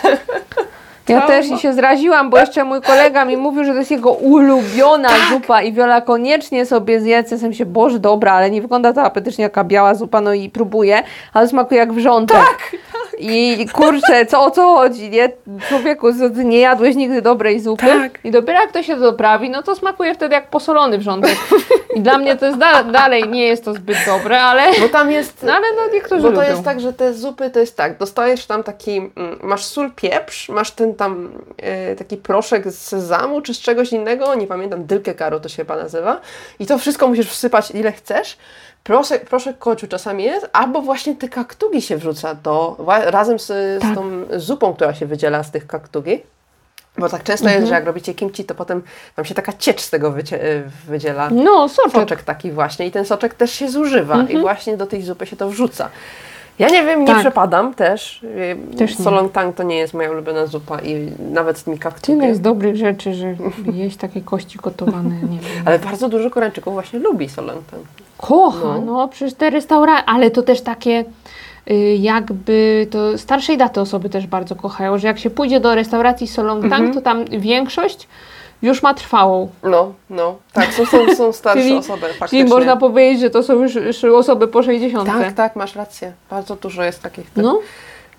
[1.09, 1.27] Ja Trauma.
[1.27, 5.09] też i się zraziłam, bo jeszcze mój kolega mi mówił, że to jest jego ulubiona
[5.29, 7.23] zupa i Wiola koniecznie sobie zje.
[7.31, 10.49] Ja sobie się, Boże, dobra, ale nie wygląda to apetycznie jaka biała zupa, no i
[10.49, 12.37] próbuję, ale smakuje jak wrzątek.
[12.37, 12.75] Tak,
[13.19, 15.29] I kurczę, co o co chodzi, nie?
[15.69, 16.07] Człowieku,
[16.43, 18.19] nie jadłeś nigdy dobrej zupy Tak.
[18.23, 21.35] i dopiero jak to się doprawi, no to smakuje wtedy jak posolony wrzątek.
[21.95, 25.11] I dla mnie to jest da- dalej, nie jest to zbyt dobre, ale, Bo tam
[25.11, 25.43] jest...
[25.43, 26.49] no, ale no niektórzy Bo to lubią.
[26.49, 30.49] jest tak, że te zupy to jest tak, dostajesz tam taki, mm, masz sól, pieprz,
[30.49, 35.13] masz ten tam e, taki proszek z sezamu czy z czegoś innego, nie pamiętam, dylkę
[35.13, 36.21] karo to się chyba nazywa
[36.59, 38.37] i to wszystko musisz wsypać ile chcesz.
[38.83, 43.81] Proszek, proszek koczu czasami jest, albo właśnie te kaktugi się wrzuca do, razem z, z
[43.81, 43.95] Tak.
[43.95, 44.03] tą
[44.35, 46.23] zupą, która się wydziela z tych kaktugi.
[46.97, 48.81] Bo tak często jest, że jak robicie kimchi, to potem
[49.15, 50.13] tam się taka ciecz z tego e,
[50.87, 51.91] wydziela No, soczek.
[51.91, 55.35] soczek taki właśnie i ten soczek też się zużywa i właśnie do tej zupy się
[55.35, 55.89] to wrzuca.
[56.59, 57.19] Ja nie wiem, nie Tak.
[57.19, 58.25] przepadam też.
[58.77, 59.05] Też nie.
[59.05, 62.27] Solong-tang to nie jest moja ulubiona zupa i nawet mi Tyle kaktugi.
[62.27, 63.35] jest dobrych rzeczy, że
[63.73, 65.63] jeść takie kości gotowane, nie wiem.
[65.65, 67.83] Ale bardzo dużo Koreańczyków właśnie lubi solong-tang.
[68.17, 68.81] Kocha, No.
[68.81, 71.05] no, przecież te restauracje, ale to też takie y,
[71.99, 76.69] jakby, to starszej daty osoby też bardzo kochają, że jak się pójdzie do restauracji Solong
[76.69, 78.07] Tang, to tam większość
[78.61, 79.49] już ma trwałą.
[79.63, 80.35] No, no.
[80.53, 82.39] Tak, są, są, są starsze Czyli- osoby faktycznie.
[82.39, 85.09] Czyli można powiedzieć, że to są już, już osoby po 60.
[85.09, 86.13] Tak, tak, masz rację.
[86.29, 87.31] Bardzo dużo jest takich.
[87.35, 87.59] No,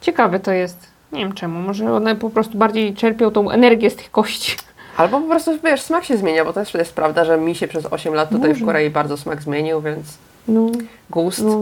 [0.00, 0.78] ciekawe to jest.
[1.12, 4.56] Nie wiem czemu, może one po prostu bardziej czerpią tą energię z tych kości.
[4.96, 7.86] Albo po prostu, wiesz, smak się zmienia, bo też jest prawda, że mi się przez
[7.86, 8.64] 8 lat tutaj w.
[8.64, 10.06] Korei bardzo smak zmienił, więc
[10.48, 10.66] No,
[11.10, 11.60] gust no.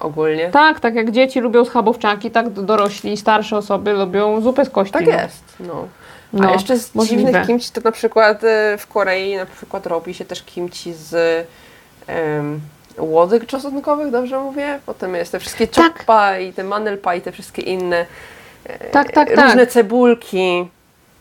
[0.00, 0.50] Ogólnie.
[0.50, 4.92] Tak, tak jak dzieci lubią schabowczaki, tak dorośli, starsze osoby lubią zupę z kości.
[4.92, 5.12] Tak no.
[5.12, 5.88] jest, no.
[6.32, 7.22] No, A jeszcze z możliwe.
[7.24, 11.14] dziwnych kimchi to na przykład e, w Korei na przykład robi się też kimchi z
[12.06, 12.60] em,
[12.98, 14.78] łodyg czosnkowych, dobrze mówię?
[14.86, 15.98] Potem jest te wszystkie Tak.
[15.98, 18.06] choppa i te manelpa i te wszystkie inne
[18.92, 19.70] Tak, tak, różne tak.
[19.70, 20.68] cebulki,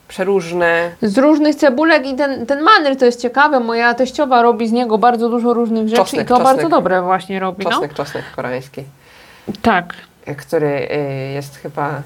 [0.10, 0.92] przeróżne.
[1.02, 3.60] Z różnych cebulek i ten, ten manyl to jest ciekawe.
[3.60, 6.56] Moja teściowa robi z niego bardzo dużo różnych rzeczy Czosnek, i to czosnek.
[6.56, 7.64] bardzo dobre właśnie robi.
[7.66, 8.84] Czosnek, czosnek koreański,
[9.48, 9.54] No.
[9.62, 9.94] Tak.
[10.38, 10.98] który e,
[11.32, 12.02] jest chyba,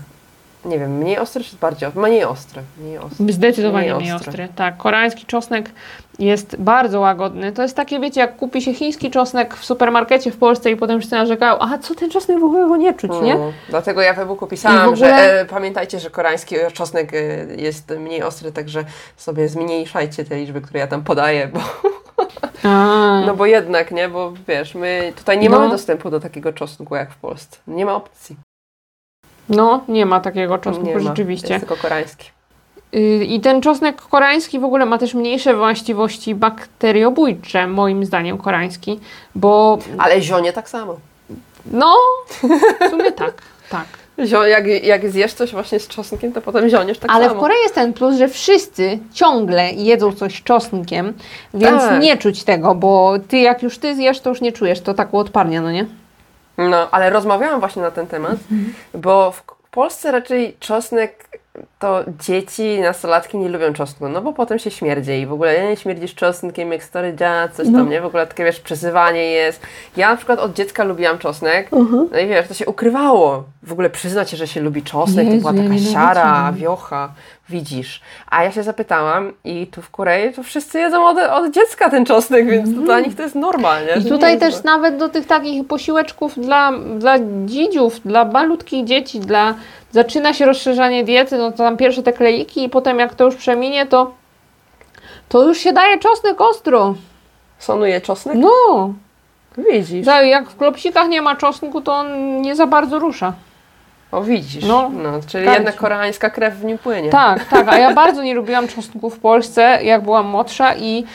[0.65, 2.01] nie wiem, mniej ostry czy bardziej ostry?
[2.01, 2.61] Mniej ostry.
[2.77, 3.33] Mniej ostry.
[3.33, 4.29] Zdecydowanie Mniej mniej ostry.
[4.31, 4.47] ostry.
[4.55, 5.69] Tak, koreański czosnek
[6.19, 7.51] jest bardzo łagodny.
[7.51, 10.99] To jest takie, wiecie, jak kupi się chiński czosnek w supermarkecie w Polsce i potem
[10.99, 13.35] wszyscy narzekają, a co ten czosnek w ogóle go nie czuć, nie?
[13.35, 17.17] No, dlatego ja w e-booku pisałam, ogóle- że e, pamiętajcie, że koreański czosnek e,
[17.55, 18.83] jest mniej ostry, także
[19.17, 21.59] sobie zmniejszajcie te liczby, które ja tam podaję, bo,
[22.63, 25.57] A, no bo jednak, nie, bo wiesz, my tutaj nie No.
[25.59, 27.57] mamy dostępu do takiego czosnku jak w Polsce.
[27.67, 28.35] Nie ma opcji.
[29.49, 30.99] No, nie ma takiego czosnku nie ma.
[31.01, 31.53] rzeczywiście.
[31.53, 32.29] Jest tylko koreański.
[32.95, 38.99] Y, I ten czosnek koreański w ogóle ma też mniejsze właściwości bakteriobójcze, moim zdaniem koreański,
[39.35, 40.95] bo Ale zionie tak samo.
[41.65, 41.95] no,
[42.87, 43.33] w sumie tak,
[43.69, 43.85] tak.
[44.25, 47.37] Zio, jak, jak zjesz coś właśnie z czosnkiem, to potem zioniesz tak Ale samo.
[47.39, 51.13] w Korei jest ten plus, że wszyscy ciągle jedzą coś z czosnkiem,
[51.53, 52.01] więc Tak.
[52.01, 55.13] nie czuć tego, bo ty jak już ty zjesz, to już nie czujesz, to tak
[55.13, 55.85] odparnia, no nie?
[56.57, 58.37] No, ale rozmawiałam właśnie na ten temat,
[58.93, 61.39] bo w Polsce raczej czosnek
[61.83, 65.77] to dzieci, nastolatki nie lubią czosnku, no bo potem się śmierdzi i w ogóle nie
[65.77, 67.77] śmierdzisz czosnkiem jak stary dziad, coś No.
[67.79, 68.01] tam, nie?
[68.01, 69.61] W ogóle takie, wiesz, przezywanie jest.
[69.97, 72.09] Ja na przykład od dziecka lubiłam czosnek, Mhm.
[72.11, 73.43] no i wiesz, to się ukrywało.
[73.63, 77.09] W ogóle przyznać się, że się lubi czosnek, Jezu, to była taka siara, wiocha,
[77.49, 78.01] widzisz.
[78.29, 82.05] A ja się zapytałam i tu w Korei to wszyscy jedzą od, od dziecka ten
[82.05, 83.87] czosnek, więc to dla nich to jest normalnie.
[83.93, 84.07] Mhm.
[84.07, 87.15] I tutaj też nawet do tych takich posiłeczków dla, dla
[87.45, 89.53] dzidziów, dla malutkich dzieci, dla
[89.91, 93.35] zaczyna się rozszerzanie diety, no to tam pierwsze te klejiki i potem jak to już
[93.35, 94.11] przeminie, to
[95.29, 96.95] to już się daje czosnek ostro.
[97.59, 98.35] Sonuje czosnek?
[98.37, 98.93] No,
[99.57, 100.07] Widzisz.
[100.23, 103.33] jak w klopsikach nie ma czosnku, to on nie za bardzo rusza.
[104.13, 104.65] O, widzisz.
[104.65, 105.53] No, No, czyli tak.
[105.55, 107.09] jednak koreańska krew w nim płynie.
[107.09, 111.05] Tak, tak, a ja bardzo nie lubiłam czosnku w Polsce, jak byłam młodsza i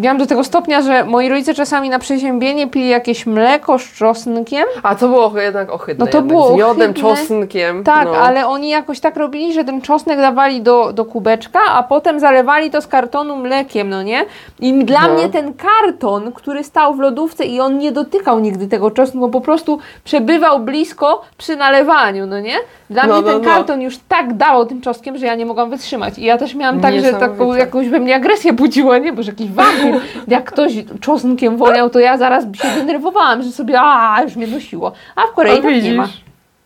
[0.00, 4.64] miałam do tego stopnia, że moi rodzice czasami na przeziębienie pili jakieś mleko z czosnkiem.
[4.82, 6.04] A to było jednak ohydne.
[6.04, 6.32] No to jednak.
[6.34, 6.94] było Z miodem, ohydne.
[7.16, 7.84] czosnkiem.
[7.84, 8.12] Tak, no.
[8.16, 12.70] ale oni jakoś tak robili, że ten czosnek dawali do, do kubeczka, a potem zalewali
[12.70, 14.24] to z kartonu mlekiem, no nie?
[14.60, 15.14] I dla No.
[15.14, 19.28] mnie ten karton, który stał w lodówce i on nie dotykał nigdy tego czosnku, bo
[19.28, 21.95] po prostu przebywał blisko przy nalewaniu,
[22.26, 22.56] no nie?
[22.90, 23.54] Dla No, mnie no, ten no.
[23.54, 26.18] karton już tak dało tym czosnkiem, że ja nie mogłam wytrzymać.
[26.18, 29.12] I ja też miałam tak, że taką jakąś we mnie agresję budziło, nie?
[29.12, 29.94] Bo że jakiś wampir,
[30.28, 34.92] jak ktoś czosnkiem woniał, to ja zaraz się denerwowałam, że sobie, a już mnie nosiło.
[35.16, 36.08] A w Korei A tak nie ma.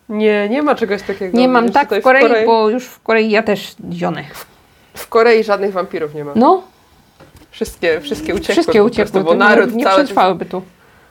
[0.08, 1.38] Nie, nie ma czegoś takiego.
[1.38, 4.24] Nie mam tak tutaj w Korei, bo już w Korei ja też zionę.
[4.94, 6.32] W Korei żadnych wampirów nie ma.
[6.36, 6.62] No,
[7.50, 8.52] Wszystkie, wszystkie uciekły.
[8.52, 9.96] wszystkie uciekły, prostu, bo naród nie cały...
[9.96, 10.62] przetrwałyby tu.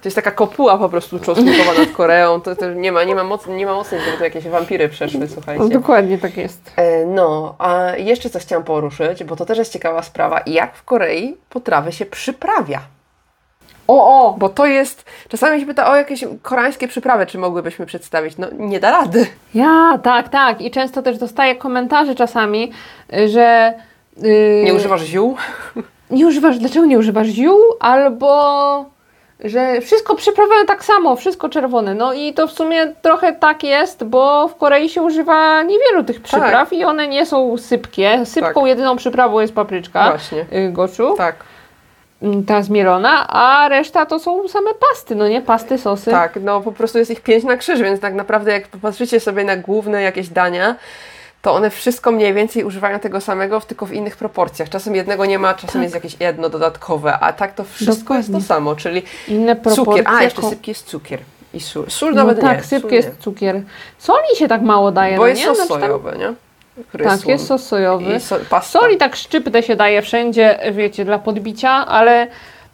[0.01, 2.41] To jest taka kopuła po prostu czosnkowa nad Koreą.
[2.41, 5.27] To, to nie ma, nie ma, moc, nie ma mocnej, żeby tu jakieś wampiry przeszły,
[5.27, 5.69] słuchajcie.
[5.69, 6.71] dokładnie tak jest.
[6.75, 10.41] E, No, a jeszcze coś chciałam poruszyć, bo to też jest ciekawa sprawa.
[10.45, 12.79] Jak w Korei potrawy się przyprawia?
[13.87, 14.33] O, o!
[14.37, 18.37] Bo to jest, czasami się pyta o jakieś koreańskie przyprawy, czy mogłybyśmy przedstawić.
[18.37, 19.27] No, nie da rady.
[19.53, 20.61] Ja, tak, tak.
[20.61, 22.71] I często też dostaję komentarze czasami,
[23.13, 23.73] y, że...
[24.23, 25.37] y, Nie używasz ziół?
[26.11, 27.59] nie używasz, dlaczego nie używasz ziół?
[27.79, 28.85] Albo
[29.43, 31.93] że wszystko przyprawione tak samo, wszystko czerwone.
[31.95, 36.21] No i to w sumie trochę tak jest, bo w Korei się używa niewielu tych
[36.21, 38.25] przypraw i one nie są sypkie.
[38.25, 38.67] Sypką Tak.
[38.69, 40.09] jedyną przyprawą jest papryczka.
[40.09, 40.45] Właśnie.
[40.53, 41.35] y, Goczu, Tak,
[42.21, 45.41] mm, ta zmielona, a reszta to są same pasty, no nie?
[45.41, 46.11] Pasty, sosy.
[46.11, 46.33] tak.
[46.41, 49.55] No po prostu jest ich pięć na krzyż, więc tak naprawdę jak popatrzycie sobie na
[49.57, 50.75] główne jakieś dania,
[51.41, 54.69] to one wszystko mniej więcej używają tego samego, tylko w innych proporcjach.
[54.69, 58.31] Czasem jednego nie ma, czasem jest jakieś jedno dodatkowe, a tak to wszystko jest to
[58.31, 58.47] Dokładnie.
[58.47, 59.85] samo, czyli Inne proporcje.
[59.85, 60.05] cukier.
[60.07, 61.19] A, jeszcze ko- sypki jest cukier.
[61.53, 61.85] I sól.
[61.89, 62.63] Sól No nawet tak, nie.
[62.63, 63.61] sypki jest cukier.
[63.97, 65.47] Soli się tak mało daje, Bo no jest nie?
[65.47, 66.33] sos Znaczy tam- sojowy, nie?
[66.87, 68.15] Który Tak, jest sos sojowy.
[68.15, 68.35] I so.
[68.61, 72.27] Soli tak szczyptę się daje wszędzie, wiecie, dla podbicia, ale...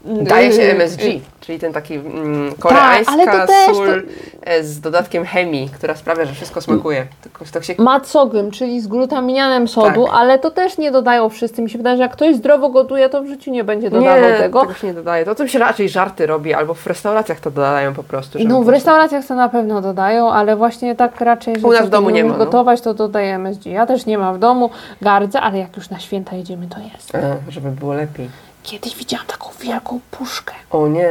[0.06, 4.04] Daje się yy, MSG, yy, czyli ten taki mm, koreańska ale to też sól
[4.42, 7.08] e, z dodatkiem chemii, która sprawia, że wszystko smakuje.
[7.22, 10.14] Tylko to się Macogym, czyli z glutaminianem sodu, Tak.
[10.16, 11.62] ale to też nie dodają wszyscy.
[11.62, 14.38] Mi się wydaje, że jak ktoś zdrowo gotuje, to w życiu nie będzie dodawał nie,
[14.38, 14.74] tego.
[14.74, 15.26] się nie dodaje.
[15.26, 18.40] To tym się raczej żarty robi, albo w restauracjach to dodają po prostu.
[18.46, 21.90] No w restauracjach to na pewno dodają, ale właśnie tak raczej, że U nas w
[21.90, 22.46] domu nie nie ma, no.
[22.46, 23.66] gotować, to dodajemy MSG.
[23.66, 24.70] Ja też nie mam w domu,
[25.02, 27.16] gardzę, ale jak już na święta jedziemy, to jest.
[27.16, 28.30] E, żeby było lepiej.
[28.66, 30.54] Kiedyś widziałam taką wielką puszkę.
[30.72, 31.10] O nie,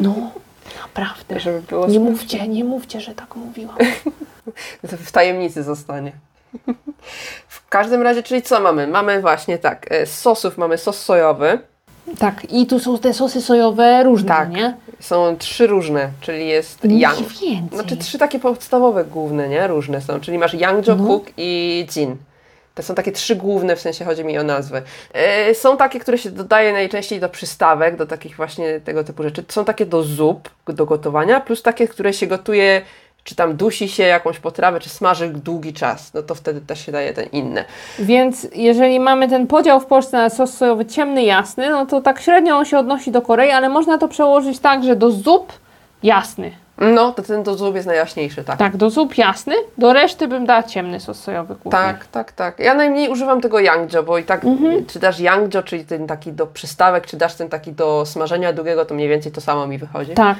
[0.00, 0.14] No,
[0.82, 1.40] naprawdę.
[1.44, 3.76] żeby było Nie mówcie, nie mówcie, że tak mówiłam.
[4.90, 6.12] To w tajemnicy zostanie.
[7.48, 8.86] W każdym razie, czyli co mamy?
[8.86, 11.58] Mamy właśnie tak, e, z sosów mamy sos sojowy.
[12.18, 14.50] Tak, i tu są te sosy sojowe różne, Tak.
[14.50, 14.76] nie?
[15.00, 17.16] Są trzy różne, czyli jest Nie yang.
[17.18, 17.78] więcej.
[17.78, 19.66] Znaczy trzy takie podstawowe główne, nie?
[19.66, 21.06] Różne są, czyli masz Yangzhou, No.
[21.06, 22.16] Cook i Jin.
[22.78, 24.82] To są takie trzy główne, w sensie chodzi mi o nazwy.
[25.12, 29.44] E, są takie, które się dodaje najczęściej do przystawek, do takich właśnie tego typu rzeczy.
[29.48, 32.82] Są takie do zup, do gotowania, plus takie, które się gotuje,
[33.24, 36.14] czy tam dusi się jakąś potrawę, czy smaży długi czas.
[36.14, 37.64] No to wtedy też się daje ten inny.
[37.98, 42.20] Więc jeżeli mamy ten podział w Polsce na sos sojowy ciemny, jasny, no to tak
[42.20, 45.52] średnio on się odnosi do Korei, ale można to przełożyć tak, że do zup
[46.02, 46.52] jasny.
[46.80, 48.58] No, to ten do zup jest najjaśniejszy, tak.
[48.58, 51.70] Tak, do zup jasny, do reszty bym dała ciemny sos sojowy głównie.
[51.70, 52.58] Tak, tak, tak.
[52.58, 54.86] Ja najmniej używam tego Yangzhou, bo i tak, Mhm.
[54.86, 58.84] czy dasz Yangzhou, czyli ten taki do przystawek, czy dasz ten taki do smażenia długiego,
[58.84, 60.12] to mniej więcej to samo mi wychodzi.
[60.14, 60.36] Tak.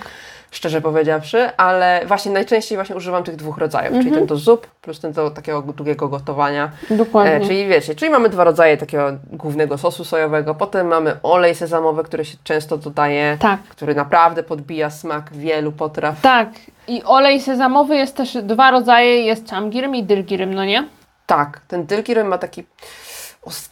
[0.50, 4.04] Szczerze powiedziawszy, ale właśnie najczęściej właśnie używam tych dwóch rodzajów, Mhm.
[4.04, 6.70] czyli ten do zup plus ten do takiego długiego gotowania.
[6.90, 7.32] dokładnie.
[7.34, 12.04] E, czyli wiecie, czyli mamy dwa rodzaje takiego głównego sosu sojowego, potem mamy olej sezamowy,
[12.04, 13.60] który się często dodaje, Tak.
[13.62, 16.20] który naprawdę podbija smak wielu potraw.
[16.20, 16.48] Tak.
[16.88, 20.88] I olej sezamowy jest też dwa rodzaje, jest chamgirm i dylgirm, no nie?
[21.26, 22.64] Tak, ten dylgirem ma taki,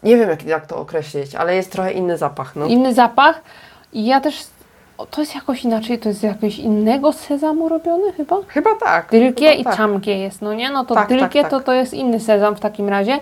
[0.03, 2.67] nie wiem jak, jak to określić, ale jest trochę inny zapach, no.
[2.67, 3.43] Inny zapach.
[3.93, 4.45] I ja też,
[4.99, 8.37] o, to jest jakoś inaczej, to jest z jakiegoś innego sezamu robiony chyba?
[8.49, 9.11] Chyba tak.
[9.11, 9.77] Dylgie chyba i tak.
[9.77, 10.71] chamgie jest, no nie?
[10.71, 11.51] No to Tak, tak, tak.
[11.51, 13.19] to to jest inny sezam w takim razie.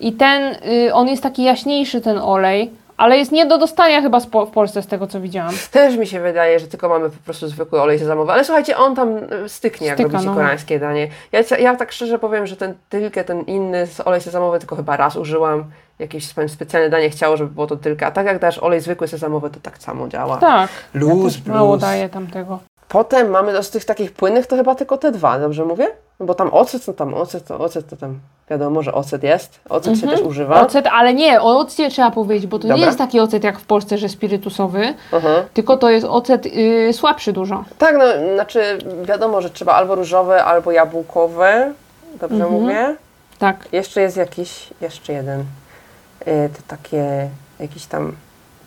[0.00, 0.56] I ten,
[0.86, 4.82] y, on jest taki jaśniejszy ten olej, ale jest nie do dostania chyba w Polsce
[4.82, 5.54] z tego co widziałam.
[5.70, 8.94] Też mi się wydaje, że tylko mamy po prostu zwykły olej sezamowy, ale słuchajcie, on
[8.94, 10.34] tam y, styknie, jak Styka, robicie no.
[10.34, 11.08] koreańskie danie.
[11.32, 14.96] Ja, ja tak szczerze powiem, że ten tylkę, ten inny z- olej sezamowy tylko chyba
[14.96, 15.64] raz użyłam.
[15.98, 18.06] Jakieś spe- specjalne danie chciało, żeby było to tylka.
[18.06, 20.36] A tak jak dasz olej zwykły sezamowy, to tak samo działa.
[20.36, 20.70] Tak.
[20.94, 21.80] Luz, ja mało blues.
[21.80, 22.58] daję tamtego.
[22.88, 25.86] Potem mamy do- z tych takich płynnych to chyba tylko te dwa, dobrze mówię?
[26.20, 29.60] No bo tam ocet, no tam ocet, to ocet to tam wiadomo, że ocet jest.
[29.68, 30.54] Ocet się też używa.
[30.54, 30.66] Mhm.
[30.66, 32.86] Ocet, ale nie, o occie trzeba powiedzieć, bo to nie Dobra.
[32.86, 35.28] jest taki ocet jak w Polsce, że spirytusowy, Aha.
[35.54, 37.64] tylko to jest ocet y, słabszy dużo.
[37.78, 41.72] Tak, no znaczy wiadomo, że trzeba albo różowe, albo jabłkowe.
[42.20, 42.52] Dobrze Mhm.
[42.62, 42.96] mówię?
[43.38, 43.68] Tak.
[43.72, 45.40] Jeszcze jest jakiś, jeszcze jeden.
[45.40, 46.24] Y,
[46.56, 47.28] to takie,
[47.60, 48.12] jakiś tam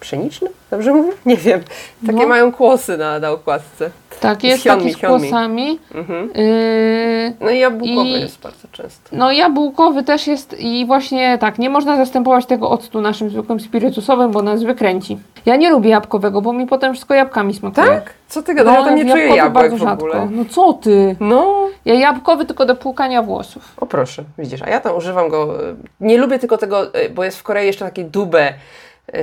[0.01, 0.49] pszeniczny?
[0.71, 1.11] Dobrze mówię?
[1.25, 1.61] Nie wiem.
[2.05, 2.27] Takie No.
[2.27, 3.89] mają kłosy na, na okładce.
[4.19, 5.79] Tak, jest taki z kłosami.
[5.95, 6.29] Mhm.
[6.35, 9.09] Y, No i jabłkowy I- jest bardzo często.
[9.11, 14.31] No jabłkowy też jest i właśnie tak, nie można zastępować tego octu naszym zwykłym spirytusowym,
[14.31, 15.17] bo nas wykręci.
[15.45, 17.87] Ja nie lubię jabłkowego, bo mi potem wszystko jabłkami smakuje.
[17.87, 18.13] Tak?
[18.27, 18.75] Co ty gadasz?
[18.75, 20.27] ja tam nie czuję jabłek bardzo rzadko.
[20.31, 21.15] No co ty?
[21.19, 23.73] No, Ja jabłkowy tylko do płukania włosów.
[23.77, 27.23] o proszę, widzisz, a ja tam używam go, y, nie lubię tylko tego, y, bo
[27.23, 28.53] jest w Korei jeszcze taki dube,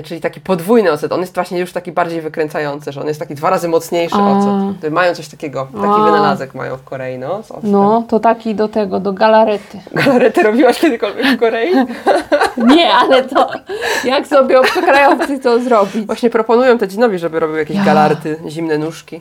[0.04, 1.12] czyli taki podwójny ocet.
[1.12, 4.38] On jest właśnie już taki bardziej wykręcający, że on jest taki dwa razy mocniejszy A.
[4.38, 4.92] ocet.
[4.92, 6.04] Mają coś takiego, taki A.
[6.04, 7.42] wynalazek mają w Korei, no.
[7.62, 9.80] No, to taki do tego, do galarety.
[10.04, 11.70] Galaretę robiłaś kiedykolwiek w Korei?
[12.76, 13.50] Nie, ale to
[14.04, 16.06] jak sobie obcokrajowcy to zrobić?
[16.06, 17.84] Właśnie proponują Tedzinowi, żeby robił jakieś Ja.
[17.84, 19.20] galarety, zimne nóżki.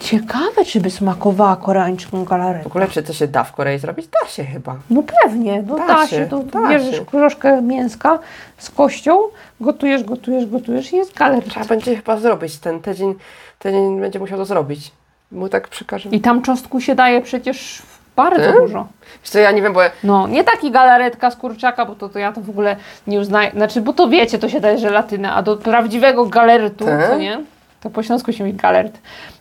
[0.00, 2.66] Ciekawe, czy by smakowała koreańską W galaretę.
[2.66, 4.06] ogóle, czy to się da w Korei zrobić?
[4.22, 4.76] Da się chyba.
[4.90, 6.26] No pewnie, no Da da, się, się.
[6.26, 7.04] To da bierzesz się.
[7.06, 8.18] troszkę mięska
[8.58, 9.18] z kością,
[9.60, 11.50] gotujesz, gotujesz, gotujesz i jest galereta.
[11.50, 12.58] Trzeba będzie chyba zrobić.
[12.58, 13.14] Ten Tedzin,
[13.58, 14.90] Tedzin będzie musiał to zrobić.
[15.32, 16.08] Mu tak przykaże.
[16.08, 17.82] I tam czosnku się daje przecież
[18.16, 18.54] bardzo Tak?
[18.60, 18.86] dużo.
[19.22, 22.18] Wiesz co, ja nie wiem, bo No, nie taki galaretka z kurczaka, bo to, to
[22.18, 22.76] ja to w ogóle
[23.06, 23.50] nie uznaję.
[23.50, 27.08] Znaczy, bo to wiecie, to się daje żelatynę, a do prawdziwego galertu, Tak?
[27.08, 27.40] co nie?
[27.80, 28.98] To po śląsku się mówi galert.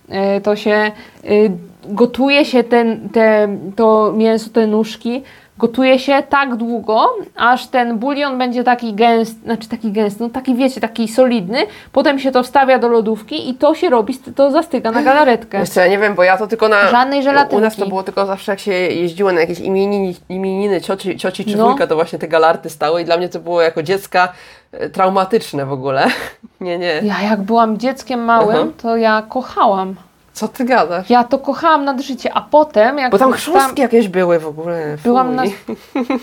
[0.09, 0.91] E, To się
[1.25, 1.51] y,
[1.87, 5.23] gotuje się ten, te, to mięso, te nóżki,
[5.57, 10.55] gotuje się tak długo, aż ten bulion będzie taki gęsty, znaczy taki gęsty, no taki
[10.55, 11.57] wiecie, taki solidny,
[11.91, 15.65] potem się to wstawia do lodówki i to się robi, to zastyga na galaretkę.
[15.65, 16.87] co, ja nie wiem, bo ja to tylko na...
[16.91, 17.55] Żadnej żelatynki.
[17.55, 21.45] U nas to było tylko zawsze, jak się jeździło na jakieś imieniny, imieniny cioci, cioci
[21.45, 21.67] czy No.
[21.69, 24.33] wujka, to właśnie te galarty stały i dla mnie to było jako dziecka
[24.71, 26.07] e, traumatyczne w ogóle.
[26.61, 27.01] nie, nie.
[27.03, 28.67] Ja jak byłam dzieckiem małym, Aha.
[28.81, 29.95] to ja kochałam.
[30.33, 31.09] Co ty gadasz?
[31.09, 34.97] Ja to kochałam nad życie, a potem jak Bo tam chrząstki jakieś były w ogóle.
[34.97, 35.03] Fuj.
[35.03, 35.43] byłam na...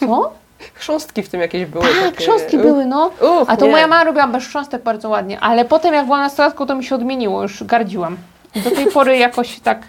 [0.01, 0.33] Co?
[0.75, 1.85] Chrząstki w tym jakieś były.
[1.85, 2.17] Tak, takie.
[2.17, 3.07] chrząstki były, no.
[3.07, 3.71] uch, A to nie.
[3.71, 6.95] moja mama robiła bez chrząstek bardzo ładnie, ale potem jak byłam nastolatką, to mi się
[6.95, 8.17] odmieniło, już gardziłam.
[8.65, 9.83] Do tej pory jakoś tak,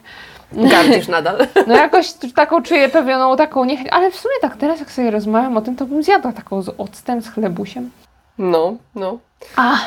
[0.53, 1.47] Gardzisz nadal.
[1.67, 5.57] no jakoś taką czuję pewną taką niechęć, ale w sumie tak teraz jak sobie rozmawiam
[5.57, 7.91] o tym, to bym zjadła taką z octem, z chlebusiem.
[8.37, 9.17] No, no.
[9.55, 9.77] A,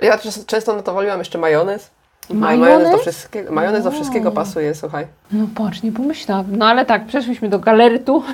[0.00, 1.90] Ja często na to woliłam jeszcze majonez.
[2.30, 2.68] Ma- Majonez?
[2.68, 5.06] Majonez do wszystkiego, majonez do wszystkiego pasuje, słuchaj.
[5.32, 6.56] no patrz, nie pomyślałam.
[6.56, 8.22] No ale tak, przeszliśmy do galerytu.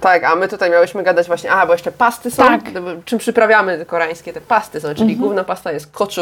[0.00, 2.60] Tak, a my tutaj miałyśmy gadać właśnie, a bo jeszcze pasty są, Tak.
[3.04, 6.20] czym przyprawiamy te koreańskie te pasty są, czyli główna pasta jest kochu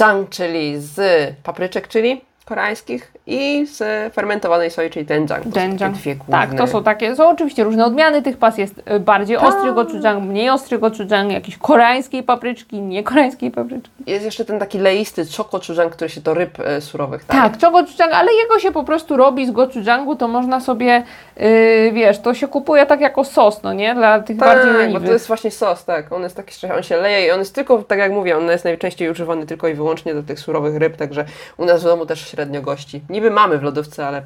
[0.00, 1.00] jang, czyli z
[1.42, 3.82] papryczek chili koreańskich i z
[4.14, 5.48] fermentowanej soi, czyli doenjang.
[5.48, 5.94] Doenjang.
[5.96, 6.32] dwie główne.
[6.36, 10.22] Tak, to są takie, są oczywiście różne odmiany tych pas, jest y, bardziej ostry gochujang,
[10.24, 13.90] mniej ostry gochujang, jakieś koreańskiej papryczki, nie koreańskiej papryczki.
[14.06, 17.42] Jest jeszcze ten taki leisty chokochujang, który się do ryb e, surowych daje.
[17.42, 21.02] Tak, to gochujang, ale jego się po prostu robi z gochujangu, to można sobie,
[21.36, 23.94] yy, wiesz, to się kupuje tak jako sos, no nie?
[23.94, 25.06] Dla tych bardziej Tak, bo leniwych.
[25.06, 26.12] to jest właśnie sos, tak.
[26.12, 28.48] On jest taki, że on się leje i on jest tylko, tak jak mówię, on
[28.48, 31.24] jest najczęściej używany tylko i wyłącznie do tych surowych ryb, także
[31.56, 33.00] u nas w domu też średnio gości.
[33.18, 34.22] Niby mamy w lodówce, ale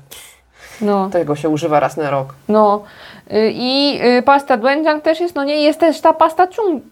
[0.80, 2.34] No, tego się używa raz na rok.
[2.48, 2.82] no.
[3.32, 6.82] Y, I y, pasta doenjang też jest, no nie, jest też ta pasta chung.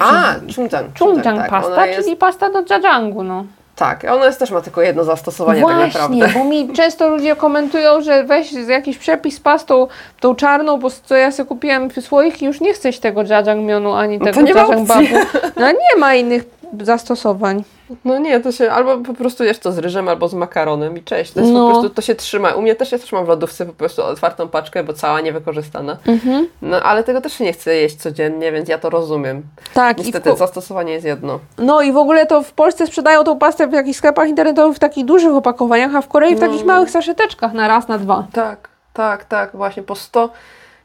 [0.00, 0.98] A, chunjang.
[0.98, 1.50] Chungjang tak.
[1.50, 3.44] pasta, jest, czyli pasta do jajangu, no.
[3.76, 6.38] Tak, ona jest też ma tylko jedno zastosowanie tak Właśnie, naprawdę.
[6.38, 9.86] bo mi często ludzie komentują, że weź jakiś przepis pastą
[10.20, 13.92] tą czarną, bo co ja sobie kupiłem w słoik i już nie chcesz tego jajangmionu
[13.94, 15.02] ani No tego nie ma jajangbabu.
[15.56, 16.44] No nie ma innych
[16.80, 17.64] zastosowań.
[18.04, 21.02] No nie, to się albo po prostu jesz to z ryżem, albo z makaronem i
[21.02, 21.32] cześć.
[21.32, 21.66] To jest No.
[21.66, 22.50] po prostu, to się trzyma.
[22.50, 25.96] U mnie też, ja też mam w lodówce po prostu otwartą paczkę, bo cała niewykorzystana.
[26.06, 26.48] Mhm.
[26.62, 29.42] No ale tego też się nie chcę jeść codziennie, więc ja to rozumiem.
[29.74, 31.38] Tak, i w, Niestety, zastosowanie jest jedno.
[31.58, 34.80] no i w ogóle to w Polsce sprzedają tą pastę w jakichś sklepach internetowych w
[34.80, 36.46] takich dużych opakowaniach, a w Korei w No.
[36.46, 38.26] takich małych saszeteczkach na raz, na dwa.
[38.32, 40.30] Tak, tak, tak, właśnie po 100,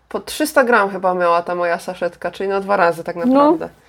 [0.09, 3.65] po 300 gram chyba miała ta moja saszetka, czyli na dwa razy tak naprawdę.
[3.65, 3.86] No,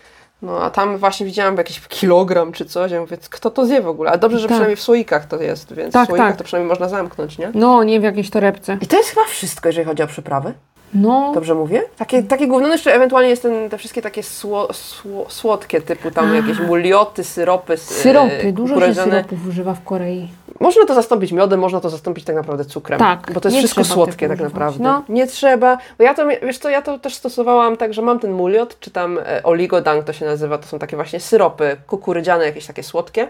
[0.61, 4.11] a tam właśnie widziałam jakiś kilogram czy coś, ja mówię, kto to zje w ogóle?
[4.11, 4.51] A dobrze, że Tak.
[4.55, 6.36] przynajmniej w słoikach to jest, więc Tak, w słoikach tak.
[6.36, 7.51] to przynajmniej można zamknąć, nie?
[7.55, 8.78] No, nie w jakiejś torebce.
[8.80, 10.55] I to jest chyba wszystko, jeżeli chodzi o przyprawy.
[10.95, 11.82] No, Dobrze mówię?
[11.99, 16.11] Takie, takie główne, no jeszcze ewentualnie jest ten, te wszystkie takie sło, sło, słodkie typu
[16.11, 17.76] tam jakieś mulioty, syropy.
[17.76, 20.28] syropy, e, dużo się syropów używa w Korei.
[20.61, 22.99] Można to zastąpić miodem, można to zastąpić tak naprawdę cukrem.
[22.99, 24.84] Tak, Bo to jest wszystko słodkie tak naprawdę.
[24.84, 25.05] No.
[25.09, 25.78] Nie trzeba.
[25.99, 28.91] Bo ja to, wiesz co, ja to też stosowałam tak, że mam ten muliot, czy
[28.91, 33.28] tam e, oligodang to się nazywa, to są takie właśnie syropy kukurydziane, jakieś takie słodkie.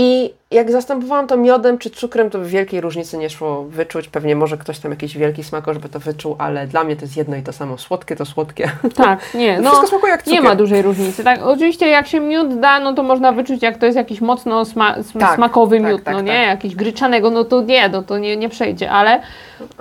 [0.00, 4.08] I jak zastępowałam to miodem czy cukrem, to wielkiej różnicy nie szło wyczuć.
[4.08, 7.16] Pewnie może ktoś tam jakiś wielki smakor, żeby to wyczuł, ale dla mnie to jest
[7.16, 7.78] jedno i to samo.
[7.78, 8.70] Słodkie to słodkie.
[8.94, 9.68] Tak, nie, no.
[9.70, 10.44] Wszystko smakuje jak Nie cukier.
[10.44, 11.24] ma dużej różnicy.
[11.24, 14.64] Tak, oczywiście jak się miód da, no to można wyczuć, jak to jest jakiś mocno
[14.64, 16.32] sma sm- Tak, smakowy tak, miód, tak, no nie?
[16.32, 16.46] tak.
[16.46, 19.22] Jakiś gryczanego, no to nie, no to nie, nie przejdzie, ale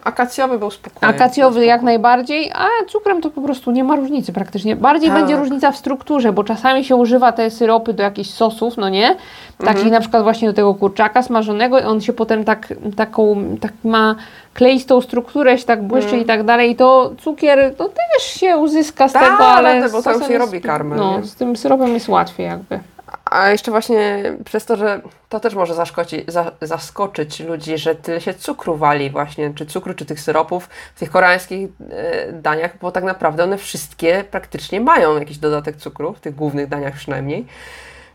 [0.03, 1.15] Akacjowy był spokojny.
[1.15, 4.75] akacjowy jak najbardziej, a cukrem to po prostu nie ma różnicy praktycznie.
[4.75, 5.19] Bardziej Tak.
[5.19, 9.15] będzie różnica w strukturze, bo czasami się używa te syropy do jakichś sosów, no nie?
[9.57, 9.91] Takich Mhm.
[9.91, 14.15] na przykład właśnie do tego kurczaka smażonego i on się potem tak, taką, tak ma
[14.53, 19.07] kleistą strukturę, się tak błyszczy i tak dalej i to cukier, to też się uzyska
[19.09, 21.23] z Tak, tego, ale ale bo się robi karmel, No, nie?
[21.23, 22.79] z tym syropem jest łatwiej jakby.
[23.31, 28.21] A jeszcze właśnie przez to, że to też może zaszkoci, za, zaskoczyć ludzi, że tyle
[28.21, 32.91] się cukru wali właśnie, czy cukru, czy tych syropów w tych koreańskich e, daniach, bo
[32.91, 37.45] tak naprawdę one wszystkie praktycznie mają jakiś dodatek cukru, w tych głównych daniach przynajmniej.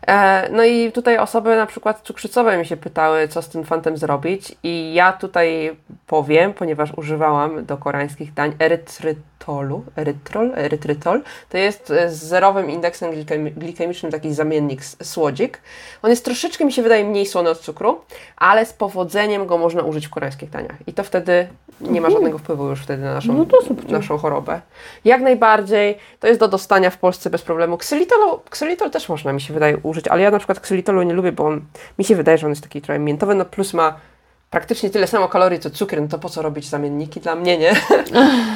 [0.07, 3.97] E, no i tutaj osoby na przykład cukrzycowe mi się pytały, co z tym fantem
[3.97, 5.75] zrobić i ja tutaj
[6.07, 13.11] powiem, ponieważ używałam do koreańskich dań erytrytolu, erytrol, erytrytol, to jest e, z zerowym indeksem
[13.55, 15.61] glikemicznym taki zamiennik, słodzik.
[16.01, 18.01] On jest troszeczkę, mi się wydaje, mniej słony od cukru,
[18.37, 21.47] ale z powodzeniem go można użyć w koreańskich daniach i to wtedy
[21.81, 23.45] nie ma żadnego wpływu już wtedy na naszą, no
[23.89, 24.61] naszą chorobę.
[25.05, 27.77] Jak najbardziej, to jest do dostania w Polsce bez problemu.
[27.77, 31.31] Ksylitol, ksylitol też można, mi się wydaje, użyć, ale ja na przykład ksylitolu nie lubię,
[31.31, 31.61] bo on,
[31.99, 33.93] mi się wydaje, że on jest taki trochę miętowy, no plus ma
[34.49, 37.19] praktycznie tyle samo kalorii co cukier, no to po co robić zamienniki?
[37.19, 37.73] Dla mnie nie.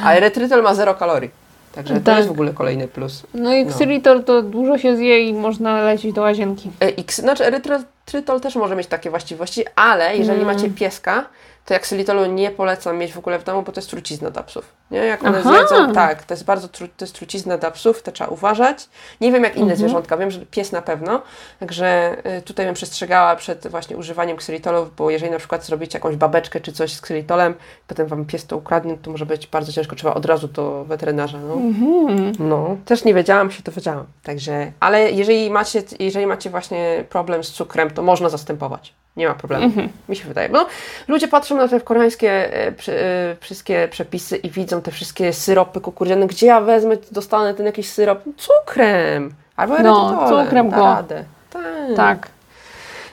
[0.04, 1.30] A erytrytol ma zero kalorii.
[1.74, 2.02] Także tak.
[2.02, 3.22] to jest w ogóle kolejny plus.
[3.34, 4.22] No i ksylitol no.
[4.22, 6.70] to dużo się zje i można lecieć do łazienki.
[6.80, 10.56] E, I, znaczy erytrytol też może mieć takie właściwości, ale jeżeli mm.
[10.56, 11.24] macie pieska,
[11.68, 14.42] to jak ksylitolu nie polecam mieć w ogóle w domu, bo to jest trucizna dla
[14.42, 14.72] psów.
[14.90, 14.98] Nie?
[14.98, 15.50] Jak one Aha.
[15.50, 18.88] zjedzą, tak, to jest bardzo tru, to jest trucizna dla psów, to trzeba uważać.
[19.20, 19.78] Nie wiem jak inne mhm.
[19.78, 21.22] zwierzątka, wiem, że pies na pewno,
[21.60, 26.16] także y, tutaj bym przestrzegała przed właśnie używaniem ksylitolów, bo jeżeli na przykład zrobicie jakąś
[26.16, 27.54] babeczkę czy coś z ksylitolem,
[27.86, 31.38] potem Wam pies to ukradnie, to może być bardzo ciężko, trzeba od razu do weterynarza.
[31.38, 32.32] No, mhm.
[32.38, 32.76] no.
[32.84, 37.90] też nie wiedziałam, się dowiedziałam, także, ale jeżeli macie, jeżeli macie właśnie problem z cukrem,
[37.90, 38.94] to można zastępować.
[39.18, 39.88] Nie ma problemu, mhm.
[40.08, 40.48] mi się wydaje.
[40.48, 40.66] Bo
[41.08, 46.26] ludzie patrzą na te koreańskie e, e, wszystkie przepisy i widzą te wszystkie syropy kukurydziane.
[46.26, 48.22] Gdzie ja wezmę, dostanę ten jakiś syrop?
[48.36, 49.34] Cukrem!
[49.56, 50.76] Albo no, cukrem go.
[50.76, 51.24] Radę.
[51.50, 51.96] Tak.
[51.96, 52.28] tak.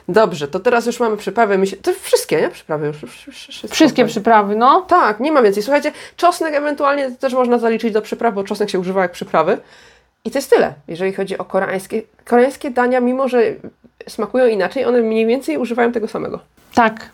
[0.08, 1.58] Dobrze, to teraz już mamy przyprawy.
[1.58, 2.48] My się, to wszystkie, nie?
[2.48, 2.96] Przyprawy już.
[3.70, 4.80] Wszystkie przyprawy, no.
[4.80, 5.62] Tak, nie ma więcej.
[5.62, 9.58] Słuchajcie, czosnek ewentualnie też można zaliczyć do przypraw, bo czosnek się używa jak przyprawy.
[10.24, 12.02] I to jest tyle, jeżeli chodzi o koreańskie.
[12.24, 13.42] Koreańskie dania, mimo że
[14.08, 16.40] smakują inaczej, one mniej więcej używają tego samego.
[16.74, 17.10] Tak.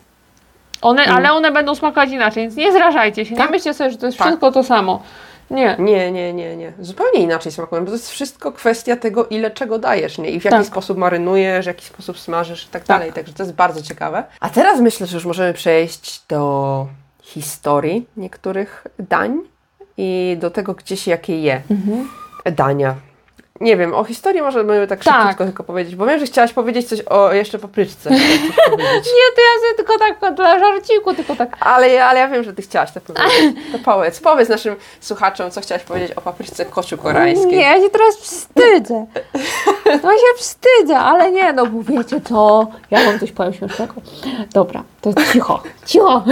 [0.81, 1.17] One, mm.
[1.17, 3.35] Ale one będą smakować inaczej, więc nie zrażajcie się.
[3.35, 3.45] Tak?
[3.45, 4.27] Nie myślcie sobie, że to jest tak.
[4.27, 5.03] wszystko to samo.
[5.51, 5.75] Nie.
[5.79, 6.73] Nie, nie, nie, nie.
[6.79, 10.29] Zupełnie inaczej smakują, bo to jest wszystko kwestia tego, ile czego dajesz, nie?
[10.29, 10.65] I w jaki tak.
[10.65, 13.13] sposób marynujesz, w jaki sposób smażysz i tak, tak dalej.
[13.13, 14.23] Także to jest bardzo ciekawe.
[14.39, 16.87] A teraz myślę, że już możemy przejść do
[17.21, 19.39] historii niektórych dań
[19.97, 21.61] i do tego, gdzie się jakie je.
[21.71, 22.09] Mhm.
[22.55, 22.95] Dania
[23.63, 25.27] nie wiem, o historii możemy tak, tak.
[25.27, 28.09] szybko tylko powiedzieć, bo wiem, że chciałaś powiedzieć coś o jeszcze papryczce.
[29.15, 31.57] nie, to ja sobie tylko tak dla żarciku, tylko tak.
[31.59, 33.55] Ale, ale ja wiem, że ty chciałaś to powiedzieć.
[33.71, 37.51] To powiedz, powiedz naszym słuchaczom, co chciałaś powiedzieć o papryczce kociu koreańskiej.
[37.51, 39.05] Nie, ja się teraz wstydzę.
[39.85, 43.93] No się wstydzę, ale nie, no bo wiecie co, ja wam coś powiem śmiesznego.
[44.53, 46.23] Dobra, to cicho, cicho.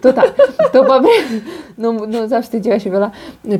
[0.00, 0.34] To tak,
[0.72, 1.42] to papryczka,
[1.78, 3.10] no, no zawstydziła się Wiola.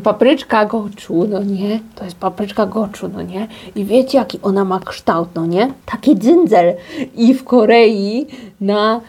[0.02, 3.48] Papryczka goczu, no nie, to jest papryczka goczu, no nie.
[3.74, 5.72] I wiecie jaki ona ma kształt, no nie?
[5.86, 6.74] Taki dzyndzel.
[7.14, 8.26] I w Korei
[8.60, 9.00] na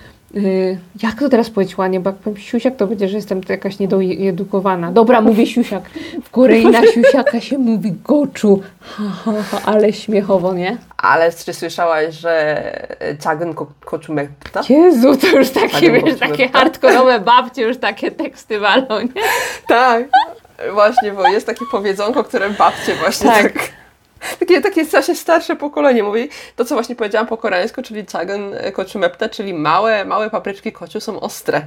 [1.04, 4.92] jak to teraz powiedzieć ładnie, bo jak powiem siusiak, to będzie, że jestem jakaś niedoedukowana.
[4.92, 5.84] Dobra, mówię siusiak.
[6.24, 8.62] W Korei na siusiaka się mówi goczu.
[8.80, 10.78] Ha, ha, ha, ale śmiechowo, nie?
[10.98, 12.64] Ale czy słyszałaś, że
[13.20, 13.54] cagn
[13.86, 14.62] koczumekta?
[14.70, 19.22] Jezu, to już takie, wiesz, takie hardkorowe babcie już takie teksty walą, nie?
[19.68, 20.04] Tak,
[20.74, 23.83] właśnie, bo jest takie powiedzonko, które babcie właśnie tak, tak
[24.40, 29.30] takie, takie właśnie starsze pokolenie mówi to, co właśnie powiedziałam po koreańsku, czyli chagan kochumepta,
[29.30, 31.62] czyli małe, małe papryczki kociu są ostre.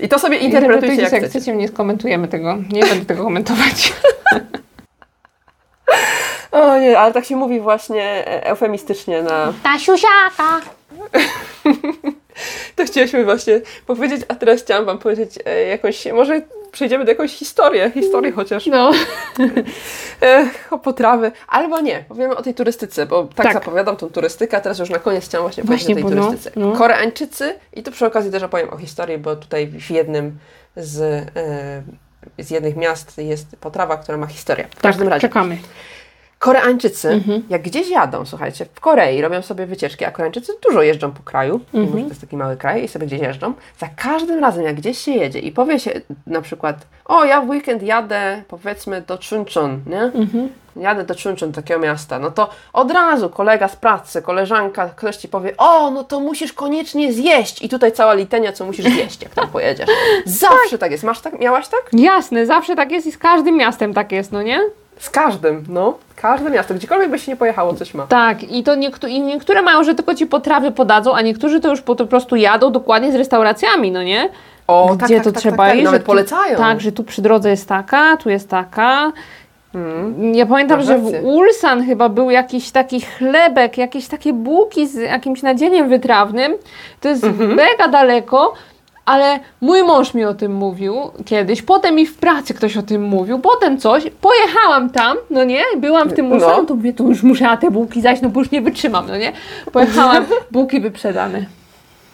[0.00, 1.56] I to sobie interpretujcie jak, jak chcecie.
[1.56, 3.92] Nie skomentujemy tego, nie będę tego komentować.
[6.54, 9.52] o nie, ale tak się mówi właśnie eufemistycznie na...
[9.62, 10.60] Ta siusiaka!
[12.76, 16.42] to chcieliśmy właśnie powiedzieć, a teraz chciałam Wam powiedzieć e, jakąś, może
[16.74, 18.66] przejdziemy do jakąś historii, historii chociaż.
[18.66, 18.92] No.
[20.70, 23.54] o potrawy, albo nie, powiemy o tej turystyce, bo tak, tak.
[23.54, 26.26] zapowiadam tą turystykę, a teraz już na koniec chciałam właśnie, właśnie powiedzieć o tej no,
[26.26, 26.60] turystyce.
[26.60, 26.72] No.
[26.72, 30.38] Koreańczycy i tu przy okazji też opowiem o historii, bo tutaj w jednym
[30.76, 31.00] z,
[32.38, 34.68] e, z jednych miast jest potrawa, która ma historię.
[34.76, 35.28] W każdym tak, razie.
[35.28, 35.58] czekamy.
[36.44, 37.42] Koreańczycy, mhm.
[37.50, 41.54] jak gdzieś jadą, słuchajcie, w Korei robią sobie wycieczki, a Koreańczycy dużo jeżdżą po kraju,
[41.54, 41.84] mhm.
[41.84, 43.52] mimo że to jest taki mały kraj i sobie gdzieś jeżdżą.
[43.78, 47.48] Za każdym razem, jak gdzieś się jedzie i powie się na przykład, o ja w
[47.48, 50.00] weekend jadę powiedzmy do Chuncheon, nie?
[50.00, 50.48] Mhm.
[50.76, 55.28] Jadę do Chuncheon, takiego miasta, no to od razu kolega z pracy, koleżanka, ktoś Ci
[55.28, 59.34] powie, o no to musisz koniecznie zjeść i tutaj cała litania, co musisz zjeść, jak
[59.34, 59.88] tam pojedziesz.
[60.26, 61.04] Zawsze tak, tak jest.
[61.04, 61.40] Masz tak?
[61.40, 61.90] Miałaś tak?
[61.92, 64.60] Jasne, zawsze tak jest i z każdym miastem tak jest, no nie?
[64.98, 65.94] Z każdym, no.
[66.16, 68.06] Każde miasto, gdziekolwiek by się nie pojechało, coś ma.
[68.06, 71.68] Tak, i to niektó i niektóre mają, że tylko ci potrawy podadzą, a niektórzy to
[71.70, 74.28] już po, po prostu jadą dokładnie z restauracjami, no nie?
[74.66, 75.84] O, Gdzie tak, to tak, tak trzeba tak, tak, iść?
[75.84, 76.58] Nawet tu, polecają.
[76.58, 79.12] Tak, że tu przy drodze jest taka, tu jest taka.
[80.32, 81.24] Ja pamiętam, że w.
[81.24, 86.52] Ulsan chyba był jakiś taki chlebek, jakieś takie bułki z jakimś nadzieniem wytrawnym.
[87.00, 87.54] To jest Mhm.
[87.54, 88.52] mega daleko,
[89.04, 90.94] ale mój mąż mi o tym mówił
[91.24, 91.62] kiedyś.
[91.62, 93.38] Potem mi w pracy ktoś o tym mówił.
[93.38, 94.04] Potem coś.
[94.20, 95.62] Pojechałam tam, no nie?
[95.76, 96.34] Byłam w tym No.
[96.34, 99.06] Ulsan, to mówię, to już muszę na te bułki zajść, no bo już nie wytrzymam,
[99.08, 99.32] no nie?
[99.72, 101.46] Pojechałam, bułki wyprzedane.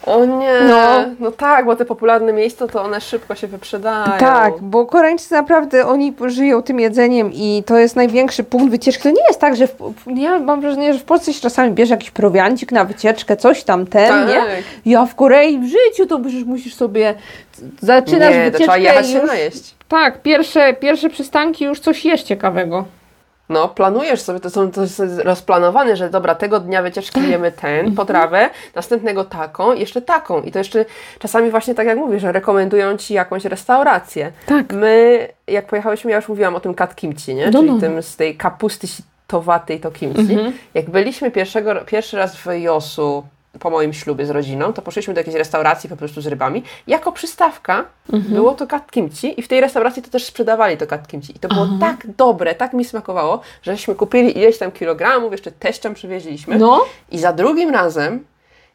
[0.06, 1.04] O nie, No.
[1.20, 1.30] no.
[1.30, 4.18] tak, bo te popularne miejsca to one szybko się wyprzedają.
[4.18, 9.02] Tak, bo Koreańczycy naprawdę, oni żyją tym jedzeniem i to jest największy punkt wycieczki.
[9.02, 9.74] To nie jest tak, że w,
[10.16, 13.86] ja mam wrażenie, że w Polsce się czasami bierze jakiś prowiancik na wycieczkę, coś tam,
[13.86, 14.28] ten, Tak.
[14.28, 14.42] nie?
[14.92, 17.14] Ja w Korei w życiu to przecież musisz sobie,
[17.80, 19.74] zaczynasz nie, to wycieczkę trzeba jechać i się już, najeść.
[19.88, 22.84] tak, pierwsze, pierwsze przystanki już coś jest ciekawego.
[23.50, 27.94] No, planujesz sobie, to, są, to jest rozplanowane, że dobra, tego dnia wycieczki jemy ten,
[27.94, 30.42] potrawę, następnego taką, jeszcze taką.
[30.42, 30.84] I to jeszcze
[31.18, 34.32] czasami właśnie tak jak mówisz, że rekomendują Ci jakąś restaurację.
[34.46, 34.72] Tak.
[34.72, 37.50] My, jak pojechałyśmy, ja już mówiłam o tym kat kimchi, nie?
[37.50, 37.80] No, Czyli no.
[37.80, 40.38] tym z tej kapusty sitowatej to kimchi.
[40.74, 43.24] Jak byliśmy pierwszego, pierwszy raz w Josu
[43.58, 46.62] po moim ślubie z rodziną, to poszliśmy do jakiejś restauracji po prostu z rybami.
[46.86, 51.08] Jako przystawka było to kat kimchi i w tej restauracji to też sprzedawali to kat
[51.08, 51.36] kimchi.
[51.36, 55.94] I to było tak dobre, tak mi smakowało, żeśmy kupili ileś tam kilogramów, jeszcze teściom
[55.94, 56.58] przywieźliśmy.
[56.58, 58.24] No, I za drugim razem,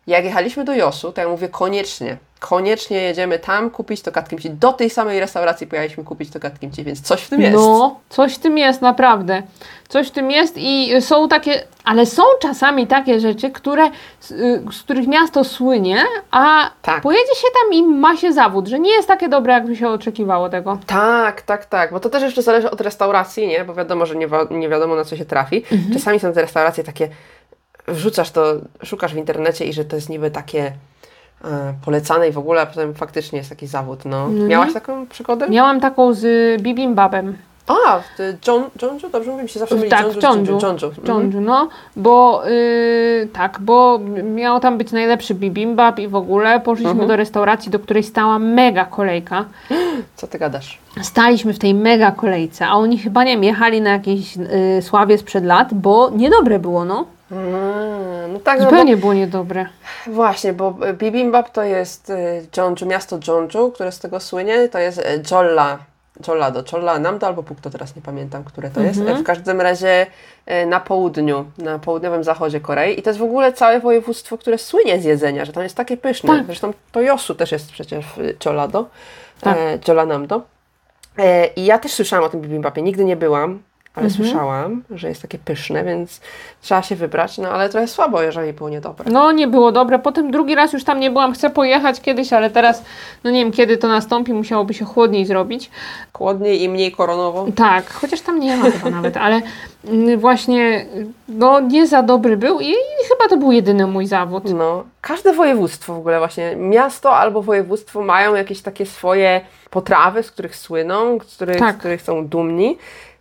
[0.08, 4.50] jak jechaliśmy do Josu, to ja mówię koniecznie, koniecznie jedziemy tam kupić to kat kimchi.
[4.50, 7.56] Do tej samej restauracji pojechaliśmy kupić to kat kimchi, więc coś w tym jest.
[7.56, 9.44] no, coś w tym jest, naprawdę.
[9.88, 13.90] Coś w tym jest i są takie, ale są czasami takie rzeczy, które,
[14.20, 15.98] z, y, których miasto słynie,
[16.32, 17.02] a Tak.
[17.02, 20.50] pojedzie się tam i ma się zawód, że nie jest takie dobre, jakby się oczekiwało
[20.50, 20.78] tego.
[20.88, 23.64] Tak, tak, tak, bo to też jeszcze zależy od restauracji, nie?
[23.66, 25.64] Bo wiadomo, że nie, nie wiadomo na co się trafi.
[25.72, 25.94] Mhm.
[25.94, 27.10] Czasami są te restauracje takie,
[27.88, 30.72] wrzucasz to, szukasz w internecie i że to jest niby takie
[31.44, 34.30] e, polecane i w ogóle, a potem faktycznie jest taki zawód, no.
[34.30, 35.50] No Miałaś taką przygodę?
[35.50, 37.38] Miałam taką z bibimbabem.
[37.68, 38.00] A,
[38.48, 39.10] Johnju?
[39.12, 40.22] Dobrze mówię, mi się zawsze myli Tak, Jeonju.
[40.22, 40.60] Jeonju.
[40.62, 40.86] Jeonju.
[40.88, 41.08] Mhm.
[41.08, 46.92] Jeonju, no, bo yy, tak, bo miał tam być najlepszy bibimbap i w ogóle poszliśmy
[46.92, 47.08] Mhm.
[47.08, 49.46] do restauracji, do której stała mega kolejka.
[50.16, 50.80] Co ty gadasz?
[51.02, 55.44] Staliśmy w tej mega kolejce, a oni chyba nie jechali na jakiejś yy, sławie sprzed
[55.46, 57.06] lat, bo niedobre było, no.
[57.32, 59.66] Mm, no tak, no bo, Zupełnie było niedobre.
[60.08, 65.00] właśnie, bo bibimbap to jest e, Jeonju, miasto Jeonju, które z tego słynie, to jest
[65.00, 65.78] e, Jolla.
[66.28, 69.00] Jollado, Jolla Namdo albo Pukto, teraz nie pamiętam, które to jest.
[69.00, 69.18] Mhm.
[69.18, 70.08] E, W każdym razie
[70.46, 73.00] e, na południu, na południowym zachodzie Korei.
[73.00, 75.98] I to jest w ogóle całe województwo, które słynie z jedzenia, że tam jest takie
[75.98, 76.38] pyszne.
[76.38, 76.46] Tak.
[76.46, 78.86] Zresztą to Josu też jest przecież w Jollado,
[79.42, 79.58] Tak.
[79.58, 80.42] e, Jolla Namdo.
[81.18, 83.62] E, I ja też słyszałam o tym bibimbapie, nigdy nie byłam,
[83.96, 84.12] ale Mhm.
[84.26, 86.22] słyszałam, że jest takie pyszne, więc
[86.62, 89.12] trzeba się wybrać, no ale trochę słabo, jeżeli było niedobre.
[89.12, 90.00] No, nie było dobre.
[90.00, 91.34] Potem drugi raz już tam nie byłam.
[91.34, 92.84] Chcę pojechać kiedyś, ale teraz,
[93.24, 95.70] no nie wiem, kiedy to nastąpi, musiałoby się chłodniej zrobić.
[96.14, 97.46] Chłodniej i mniej koronowo.
[97.56, 99.42] Tak, chociaż tam nie ma chyba nawet, ale
[99.88, 100.86] mm, właśnie
[101.28, 104.44] no nie za dobry był i, i chyba to był jedyny mój zawód.
[104.54, 110.32] No, każde województwo w ogóle właśnie, miasto albo województwo mają jakieś takie swoje potrawy, z
[110.32, 111.76] których słyną, z których, Tak.
[111.76, 112.78] z których są dumni.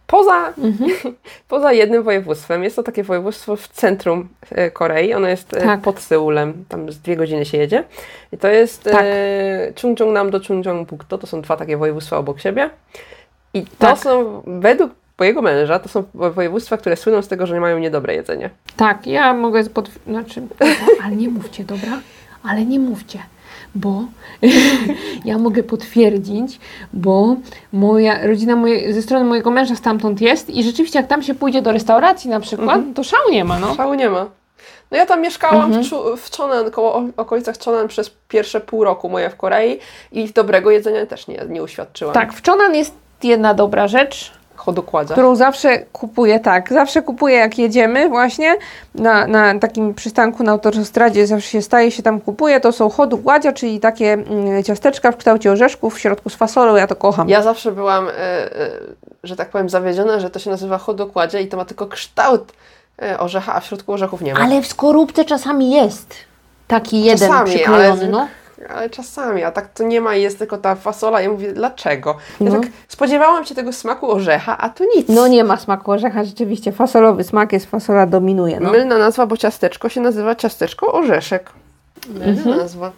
[0.07, 0.53] Poza,
[1.49, 5.81] poza jednym województwem, jest to takie województwo w centrum e, Korei, ono jest e, Tak.
[5.81, 7.85] pod Seulem, tam z dwie godziny się jedzie.
[8.33, 9.03] I to jest Tak.
[9.05, 12.71] e, Chungcheongnam-do Chungcheongbuk-do, to są dwa takie województwa obok siebie.
[13.55, 13.99] I to Tak.
[13.99, 18.15] są, według mojego męża, to są województwa, które słyną z tego, że nie mają niedobre
[18.15, 18.51] jedzenie.
[18.77, 19.91] Tak, ja mogę pod...
[20.07, 20.43] znaczy,
[21.05, 22.01] ale nie mówcie, dobra?
[22.45, 23.19] Ale nie mówcie,
[23.75, 24.05] bo
[25.25, 26.61] ja mogę potwierdzić,
[26.93, 27.37] bo
[27.73, 31.63] moja rodzina moje, ze strony mojego męża stamtąd jest i rzeczywiście jak tam się pójdzie
[31.63, 33.75] do restauracji na przykład, to szału nie ma, no.
[33.75, 34.27] Szału nie ma.
[34.91, 35.85] No ja tam mieszkałam Mhm.
[35.85, 39.79] w, w Chonan, koło okolicach Chonan przez pierwsze pół roku moje w Korei
[40.13, 42.15] i dobrego jedzenia też nie, nie uświadczyłam.
[42.15, 44.33] Tak, w Chonan jest jedna dobra rzecz,
[44.65, 45.15] Chodokładza.
[45.15, 48.57] którą zawsze kupuję, tak, zawsze kupuję jak jedziemy właśnie
[48.95, 53.19] na, na takim przystanku na autostradzie, zawsze się staje się tam kupuje, to są chodu
[53.19, 57.29] gładzia, czyli takie mm, ciasteczka w kształcie orzeszków, w środku z fasolą, ja to kocham.
[57.29, 58.71] Ja zawsze byłam, e, e,
[59.25, 62.53] że tak powiem, zawiedziona, że to się nazywa chodokładzie i to ma tylko kształt
[63.03, 64.41] e, orzecha, a w środku orzechów nie ma.
[64.41, 66.15] Ale w skorupce czasami jest
[66.69, 68.29] taki jeden Czasami, przyklejony, ale- no.
[68.71, 71.21] Ale czasami, a tak to nie ma i jest tylko ta fasola.
[71.21, 72.17] Ja mówię, dlaczego?
[72.41, 72.61] Ja No.
[72.61, 75.09] tak spodziewałam się tego smaku orzecha, a tu nic.
[75.09, 78.71] No nie ma smaku orzecha, rzeczywiście fasolowy smak jest, fasola dominuje, no.
[78.71, 81.51] Mylna nazwa, bo ciasteczko się nazywa ciasteczko orzeszek.
[82.09, 82.57] Mylna Mhm.
[82.59, 82.93] nazwa.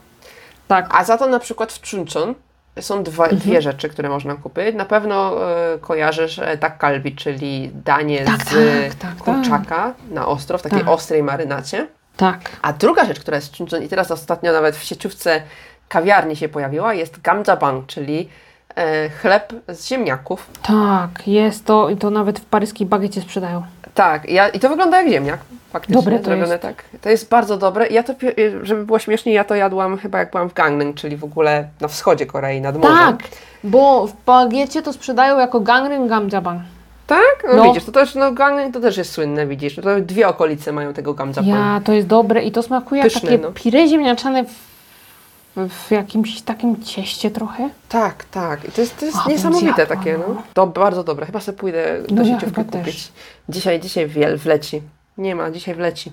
[0.68, 0.86] Tak.
[0.90, 2.34] A za to na przykład w Chuncheon
[2.80, 3.40] są dwa, Mhm.
[3.40, 4.74] dwie rzeczy, które można kupić.
[4.74, 10.26] Na pewno e, kojarzysz e, tak kalbi, czyli danie Tak, z tak, tak, kurczaka na
[10.26, 10.88] ostro, w takiej Tak.
[10.88, 11.86] ostrej marynacie.
[12.16, 12.40] Tak.
[12.62, 15.42] A druga rzecz, która jest Chuncheon i teraz ostatnio nawet w sieciówce
[15.88, 18.28] kawiarni się pojawiła, jest gamjabang, czyli
[18.76, 20.50] e, chleb z ziemniaków.
[20.62, 23.62] Tak, jest to i to nawet w paryskiej bagiecie sprzedają.
[23.94, 25.40] Tak, ja, i to wygląda jak ziemniak.
[25.72, 26.62] Faktycznie, Dobre to jest.
[26.62, 26.84] tak.
[27.00, 27.86] To jest bardzo dobre.
[27.88, 28.26] Ja to, pi-
[28.62, 31.88] żeby było śmiesznie, ja to jadłam chyba jak byłam w Gangneung, czyli w ogóle na
[31.88, 32.96] wschodzie Korei, nad morzem.
[32.96, 33.16] Tak,
[33.64, 36.62] bo w bagiecie to sprzedają jako gangren gamjabang.
[37.07, 37.44] Tak?
[37.48, 37.64] No, No.
[37.64, 38.32] widzisz, to też, no
[38.72, 39.76] to też jest słynne, widzisz.
[39.76, 41.46] No To dwie okolice mają tego gamjapang.
[41.46, 43.52] Ja, to jest dobre i to smakuje jak Pyszne, takie no.
[43.52, 47.70] pire ziemniaczane w, w jakimś takim cieście trochę.
[47.88, 48.68] Tak, tak.
[48.68, 50.42] I to jest, to jest A, niesamowite takie, no.
[50.54, 51.26] To bardzo dobre.
[51.26, 52.94] Chyba sobie pójdę do No ja sieciówki chyba kupić.
[52.94, 53.12] też.
[53.48, 54.82] Dzisiaj, dzisiaj wiel, wleci.
[55.18, 56.12] Nie ma, dzisiaj wleci.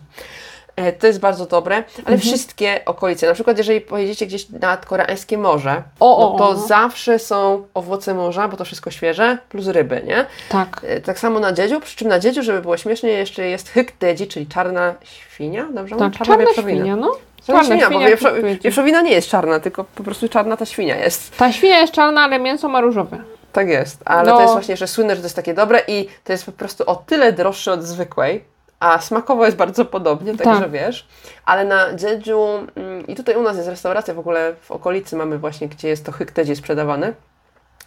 [0.76, 1.84] E, To jest bardzo dobre, ale
[2.16, 2.20] Mhm.
[2.20, 6.56] wszystkie okolice, na przykład jeżeli pojedziecie gdzieś nad koreańskie morze, O, no to o.
[6.56, 10.26] zawsze są owoce morza, bo to wszystko świeże, plus ryby, nie?
[10.50, 10.82] Tak.
[10.88, 13.94] E, Tak samo na dziedziu, przy czym na dziedziu, żeby było śmiesznie, jeszcze jest hyk
[14.00, 15.96] dedzi, czyli czarna świnia, dobrze?
[15.96, 16.78] Tak, czarna wieprzowina.
[16.80, 17.12] świnia, no.
[17.48, 18.30] Czarna świnia, bo wieprzo,
[18.62, 21.38] wieprzowina nie jest czarna, tylko po prostu czarna ta świnia jest.
[21.38, 23.18] Ta świnia jest czarna, ale mięso ma różowe.
[23.54, 24.36] Tak jest, ale No.
[24.36, 26.84] to jest właśnie, że słynne, że to jest takie dobre i to jest po prostu
[26.90, 28.44] o tyle droższe od zwykłej,
[28.84, 30.72] a smakowo jest bardzo podobnie, także Tak.
[30.72, 31.08] wiesz.
[31.46, 32.40] Ale na Jeju,
[32.76, 36.06] mm, i tutaj u nas jest restauracja w ogóle w okolicy mamy właśnie, gdzie jest
[36.06, 37.14] to hykteji sprzedawane,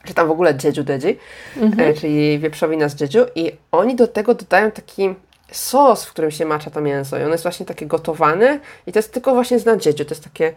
[0.04, 1.18] czy tam w ogóle Jeju Deji,
[1.56, 1.90] Mhm.
[1.90, 5.14] e, czyli wieprzowina z Jeju i oni do tego dodają taki
[5.50, 8.98] sos, w którym się macza to mięso i on jest właśnie takie gotowane i to
[8.98, 10.52] jest tylko właśnie z na Jeju, to jest takie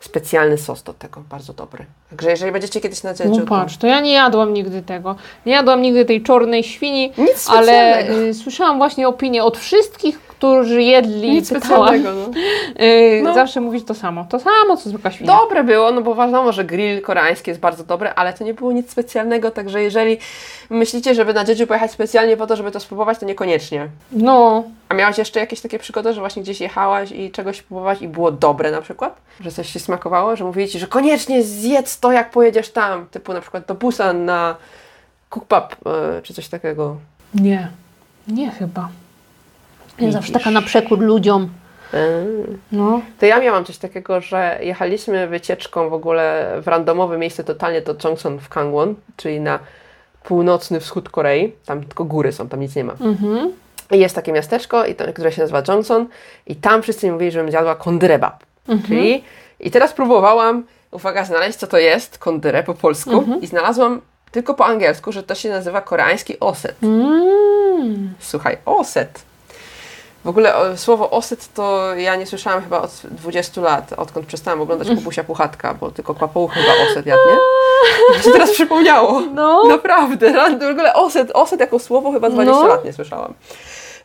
[0.00, 1.86] specjalny sos do tego, bardzo dobry.
[2.10, 5.16] Także jeżeli będziecie kiedyś na Jeju, No patrz, to ja nie jadłam nigdy tego.
[5.46, 10.82] Nie jadłam nigdy tej czarnej świni, nic ale y, słyszałam właśnie opinię od wszystkich, którzy
[10.82, 12.38] jedli Nic pytałam, specjalnego, no.
[12.84, 13.34] y, No.
[13.34, 14.26] zawsze mówić to samo.
[14.30, 15.32] To samo, co zwykła świnia.
[15.38, 18.72] Dobre było, no bo wiadomo, że grill koreański jest bardzo dobry, ale to nie było
[18.72, 20.18] nic specjalnego, także jeżeli
[20.70, 23.88] myślicie, żeby na Jeju pojechać specjalnie po to, żeby to spróbować, to niekoniecznie.
[24.12, 28.08] No, A miałaś jeszcze jakieś takie przygody, że właśnie gdzieś jechałaś i czegoś próbowałaś i
[28.08, 29.20] było dobre na przykład?
[29.40, 30.36] Że coś Ci smakowało?
[30.36, 34.24] Że mówili Ci, że koniecznie zjedz to, jak pojedziesz tam, typu na przykład do Busan
[34.24, 34.56] na
[35.28, 36.96] Cookpub, e, czy coś takiego.
[37.34, 37.68] nie.
[38.28, 38.88] Nie chyba.
[40.00, 41.48] Ja zawsze taka na przekór ludziom.
[41.94, 41.98] E,
[42.72, 43.00] No.
[43.20, 47.94] To ja miałam coś takiego, że jechaliśmy wycieczką w ogóle w randomowe miejsce totalnie do
[48.02, 49.58] Chongson w Kangwon, czyli na
[50.22, 51.52] północny wschód Korei.
[51.66, 52.92] Tam tylko góry są, tam nic nie ma.
[53.00, 53.52] Mhm.
[53.90, 56.06] I jest takie miasteczko, to, które się nazywa Johnson
[56.46, 58.44] i tam wszyscy mi mówili, żebym zjadła kondyrebab.
[58.68, 58.88] Mhm.
[58.88, 59.24] Czyli,
[59.60, 63.40] i teraz próbowałam, uwaga, znaleźć co to jest kondyre po polsku Mhm.
[63.42, 66.76] i znalazłam tylko po angielsku, że to się nazywa koreański oset.
[66.82, 68.12] Mm.
[68.18, 69.22] Słuchaj, oset.
[70.28, 74.60] W ogóle o, słowo oset to ja nie słyszałam chyba od 20 lat, odkąd przestałam
[74.60, 77.32] oglądać Kubusia Puchatka, bo tylko kłapoł chyba oset jadnie.
[78.16, 79.20] Mi się teraz przypomniało.
[79.20, 79.64] No.
[79.68, 82.68] Naprawdę, w ogóle oset, oset jako słowo chyba 20 No.
[82.68, 83.34] lat nie słyszałam.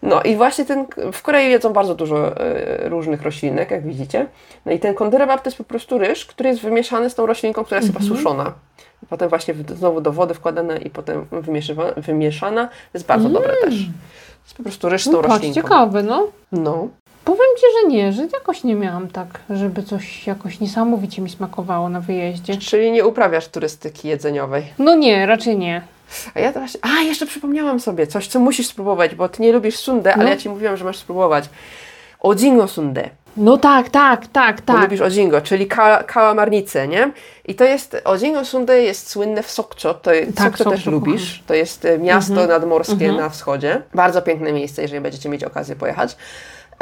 [0.01, 4.25] No i właśnie ten, w Korei jedzą bardzo dużo e, różnych roślinek, jak widzicie.
[4.65, 7.63] No i ten kondyrebab to jest po prostu ryż, który jest wymieszany z tą roślinką,
[7.63, 8.05] która jest Mhm.
[8.07, 8.53] chyba suszona.
[9.09, 11.25] Potem właśnie w, znowu do wody wkładane i potem
[11.97, 12.69] wymieszana.
[12.93, 13.73] jest bardzo dobre też.
[14.43, 15.61] Jest po prostu ryż z tą No, patrz, roślinką.
[15.61, 16.27] ciekawe, no.
[16.51, 16.87] No.
[17.25, 21.89] Powiem Ci, że nie, że jakoś nie miałam tak, żeby coś jakoś niesamowicie mi smakowało
[21.89, 22.57] na wyjeździe.
[22.57, 24.73] Czyli nie uprawiasz turystyki jedzeniowej.
[24.79, 25.81] No nie, raczej nie.
[26.35, 26.77] A ja teraz.
[26.81, 30.29] A, jeszcze przypomniałam sobie coś, co musisz spróbować, bo ty nie lubisz sundę, ale No.
[30.29, 31.49] ja ci mówiłam, że masz spróbować.
[32.19, 33.09] Ojingo sundę.
[33.37, 34.81] No tak, tak, tak, Bo tak.
[34.81, 37.11] lubisz ojingo, czyli ka kałamarnicę, nie?
[37.45, 41.53] I to jest, ojingo sundę jest słynne w Sokcho, to Tak, Sokcho też lubisz, to
[41.53, 42.49] jest e, miasto Mhm.
[42.49, 43.15] nadmorskie Mhm.
[43.15, 46.15] na wschodzie, bardzo piękne miejsce, jeżeli będziecie mieć okazję pojechać.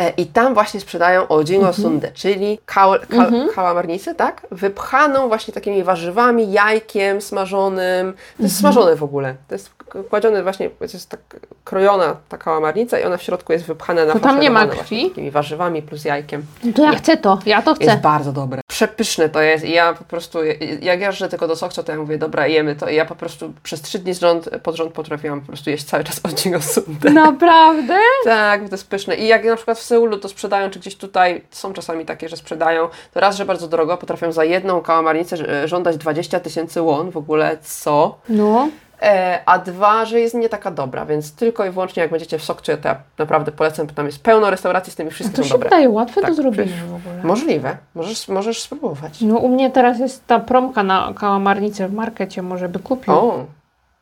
[0.02, 1.74] E, I tam właśnie sprzedają ojingo Mhm.
[1.74, 4.48] sundę, czyli kał, ka, kałamarnicę, tak?
[4.52, 8.14] Wypchaną właśnie takimi warzywami, jajkiem smażonym.
[8.38, 8.74] To jest Mhm.
[8.74, 9.36] smażone w ogóle.
[9.48, 9.70] To jest
[10.10, 11.20] kładzione właśnie, to jest tak
[11.64, 15.10] krojona ta kałamarnica i ona w środku jest wypchana na To tam nie ma krwi?
[15.10, 16.46] takimi warzywami plus jajkiem.
[16.64, 17.84] No to ja chcę to, ja to chcę.
[17.86, 18.61] Jest bardzo dobre.
[18.82, 20.40] Przepyszne to jest i ja po prostu,
[20.82, 23.54] jak jeżdżę tylko do Sokcho, to ja mówię, dobra, jemy to i ja po prostu
[23.64, 27.10] przez trzy dni z rząd, pod rząd potrafiłam po prostu jeść cały czas odcinek sundę.
[27.10, 28.00] Naprawdę?
[28.24, 29.16] Tak, to jest pyszne.
[29.16, 32.38] I jak na przykład w Seulu to sprzedają, czy gdzieś tutaj, są czasami takie, że
[32.38, 37.12] sprzedają, to raz, że bardzo drogo, potrafią za jedną kałamarnicę e, żądać 20 tysięcy won,
[37.12, 38.20] w ogóle co?
[38.30, 38.70] No.
[39.02, 42.44] E, a dwa, że jest nie taka dobra, więc tylko i wyłącznie jak będziecie w
[42.44, 45.44] Sokcho, to ja naprawdę polecam, bo tam jest pełno restauracji z tymi A wszystkie to
[45.44, 47.24] się wydaje łatwe Tak, do zrobienia w ogóle.
[47.24, 49.22] Możliwe, możesz, możesz spróbować.
[49.22, 53.14] No u mnie teraz jest ta promka na kałamarnicę w markecie, może by kupił.
[53.14, 53.46] O,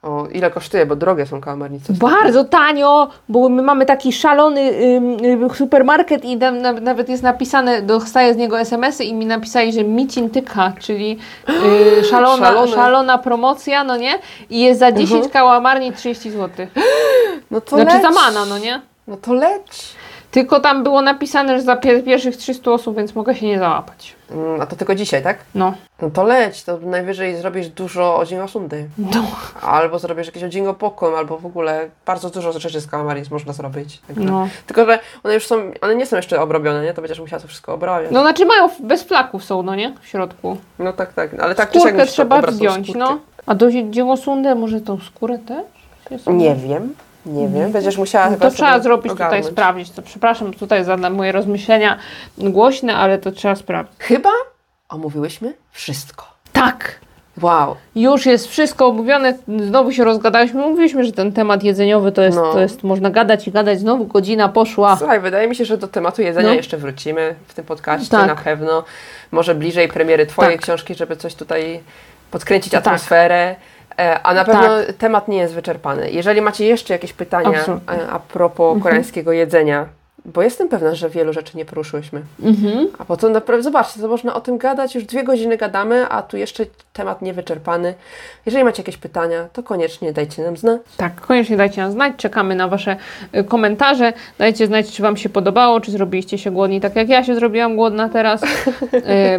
[0.03, 1.93] o, ile kosztuje, bo drogie są kałamarnice.
[1.93, 7.81] Bardzo tanio, bo my mamy taki szalony ym, supermarket i tam na, nawet jest napisane,
[7.81, 11.17] dostaję z niego SMS-y i mi napisali, że micin tyka, czyli
[11.49, 14.19] y, szalona, szalona promocja, no nie?
[14.49, 15.29] I jest za 10 Mhm.
[15.31, 16.67] kałamarni 30 zł.
[17.51, 18.01] No to Znaczy leć.
[18.01, 18.81] za mana, no nie?
[19.07, 19.95] No to leć.
[20.31, 24.15] Tylko tam było napisane, że za pier- pierwszych 300 osób, więc mogę się nie załapać.
[24.31, 25.37] Mm, A to tylko dzisiaj, tak?
[25.55, 25.73] No.
[26.01, 28.25] No to leć, to najwyżej zrobisz dużo o
[28.97, 29.21] no.
[29.61, 34.01] Albo zrobisz jakieś o Pokum, albo w ogóle bardzo dużo rzeczy z Calamari można zrobić.
[34.07, 34.47] Także- No.
[34.67, 36.93] Tylko, że one już są, one nie są jeszcze obrobione, nie?
[36.93, 38.11] To będziesz musiała to wszystko obrabiać.
[38.11, 39.93] no znaczy mają, bez flaków są, no nie?
[40.01, 40.57] W środku.
[40.79, 41.33] No tak, tak.
[41.39, 42.99] Ale tak czy siak Skórkę trzeba zdjąć, skórkę.
[42.99, 43.19] no.
[43.45, 46.21] A do dziełosundę może tą skórę też?
[46.27, 46.93] Nie wiem,
[47.25, 47.71] nie wiem.
[47.71, 49.53] Będziesz musiała No chyba to trzeba zrobić tutaj, ogarnąć.
[49.53, 49.89] sprawdzić.
[49.91, 51.97] To przepraszam tutaj za moje rozmyślenia
[52.37, 53.95] głośne, ale to trzeba sprawdzić.
[53.99, 54.29] Chyba
[54.89, 56.25] omówiłyśmy wszystko.
[56.53, 56.99] Tak!
[57.41, 57.75] Wow.
[57.95, 59.33] Już jest wszystko omówione,
[59.67, 60.61] znowu się rozgadaliśmy.
[60.61, 62.53] Mówiliśmy, że ten temat jedzeniowy to jest, No.
[62.53, 63.79] to jest można gadać i gadać.
[63.79, 64.97] Znowu godzina poszła.
[64.97, 66.53] Słuchaj, wydaje mi się, że do tematu jedzenia No.
[66.53, 68.27] jeszcze wrócimy w tym podcaście Tak.
[68.27, 68.83] na pewno.
[69.31, 70.61] Może bliżej premiery Twojej Tak.
[70.61, 71.79] książki, żeby coś tutaj
[72.31, 72.87] podkręcić Tak.
[72.87, 73.35] atmosferę.
[73.41, 73.55] E,
[74.23, 76.11] A na pewno temat nie jest wyczerpany.
[76.11, 77.93] Jeżeli macie jeszcze jakieś pytania Absolutnie.
[77.93, 79.85] e, a propos koreańskiego jedzenia,
[80.25, 82.21] bo jestem pewna, że wielu rzeczy nie poruszyłyśmy.
[82.43, 82.87] Mhm.
[82.97, 86.21] A po to naprawdę, zobaczcie, to można o tym gadać, już dwie godziny gadamy, a
[86.21, 87.93] tu jeszcze temat niewyczerpany.
[88.45, 90.81] Jeżeli macie jakieś pytania, to koniecznie dajcie nam znać.
[90.97, 92.13] Tak, koniecznie dajcie nam znać.
[92.17, 92.95] Czekamy na Wasze
[93.35, 94.13] y, komentarze.
[94.37, 97.75] Dajcie znać, czy Wam się podobało, czy zrobiliście się głodni, tak jak ja się zrobiłam
[97.75, 98.47] głodna teraz, y,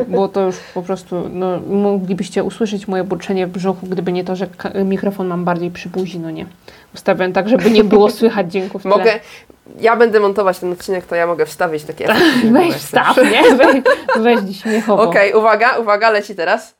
[0.09, 4.37] bo to już po prostu no, moglibyście usłyszeć moje burczenie w brzuchu, gdyby nie to,
[4.37, 4.47] że
[4.85, 6.47] mikrofon mam bardziej przy buzi, no nie.
[6.95, 8.85] Ustawiam tak, żeby nie było słychać dźwięków.
[8.85, 9.21] Mogę,
[9.81, 13.43] ja będę montować ten odcinek, to ja mogę wstawić takie efekty Weź wstaw, nie?
[13.57, 13.83] Weź,
[14.17, 15.03] weź śmiechowo.
[15.03, 16.75] Okej, uwaga, uwaga, leci teraz.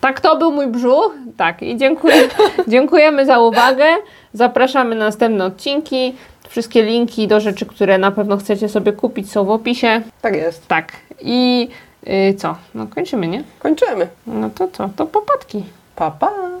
[0.00, 1.12] Tak, to był mój brzuch.
[1.36, 2.14] Tak, i dziękuję,
[2.68, 3.84] dziękujemy za uwagę.
[4.32, 6.14] Zapraszamy na następne odcinki.
[6.48, 10.02] Wszystkie linki do rzeczy, które na pewno chcecie sobie kupić, są w opisie.
[10.22, 10.68] Tak jest.
[10.68, 10.92] Tak.
[11.20, 11.68] I
[12.06, 12.56] y, co?
[12.74, 13.44] No kończymy, nie?
[13.58, 14.08] Kończymy.
[14.26, 14.88] No to co?
[14.96, 15.64] To popadki.
[15.96, 16.57] Pa, pa.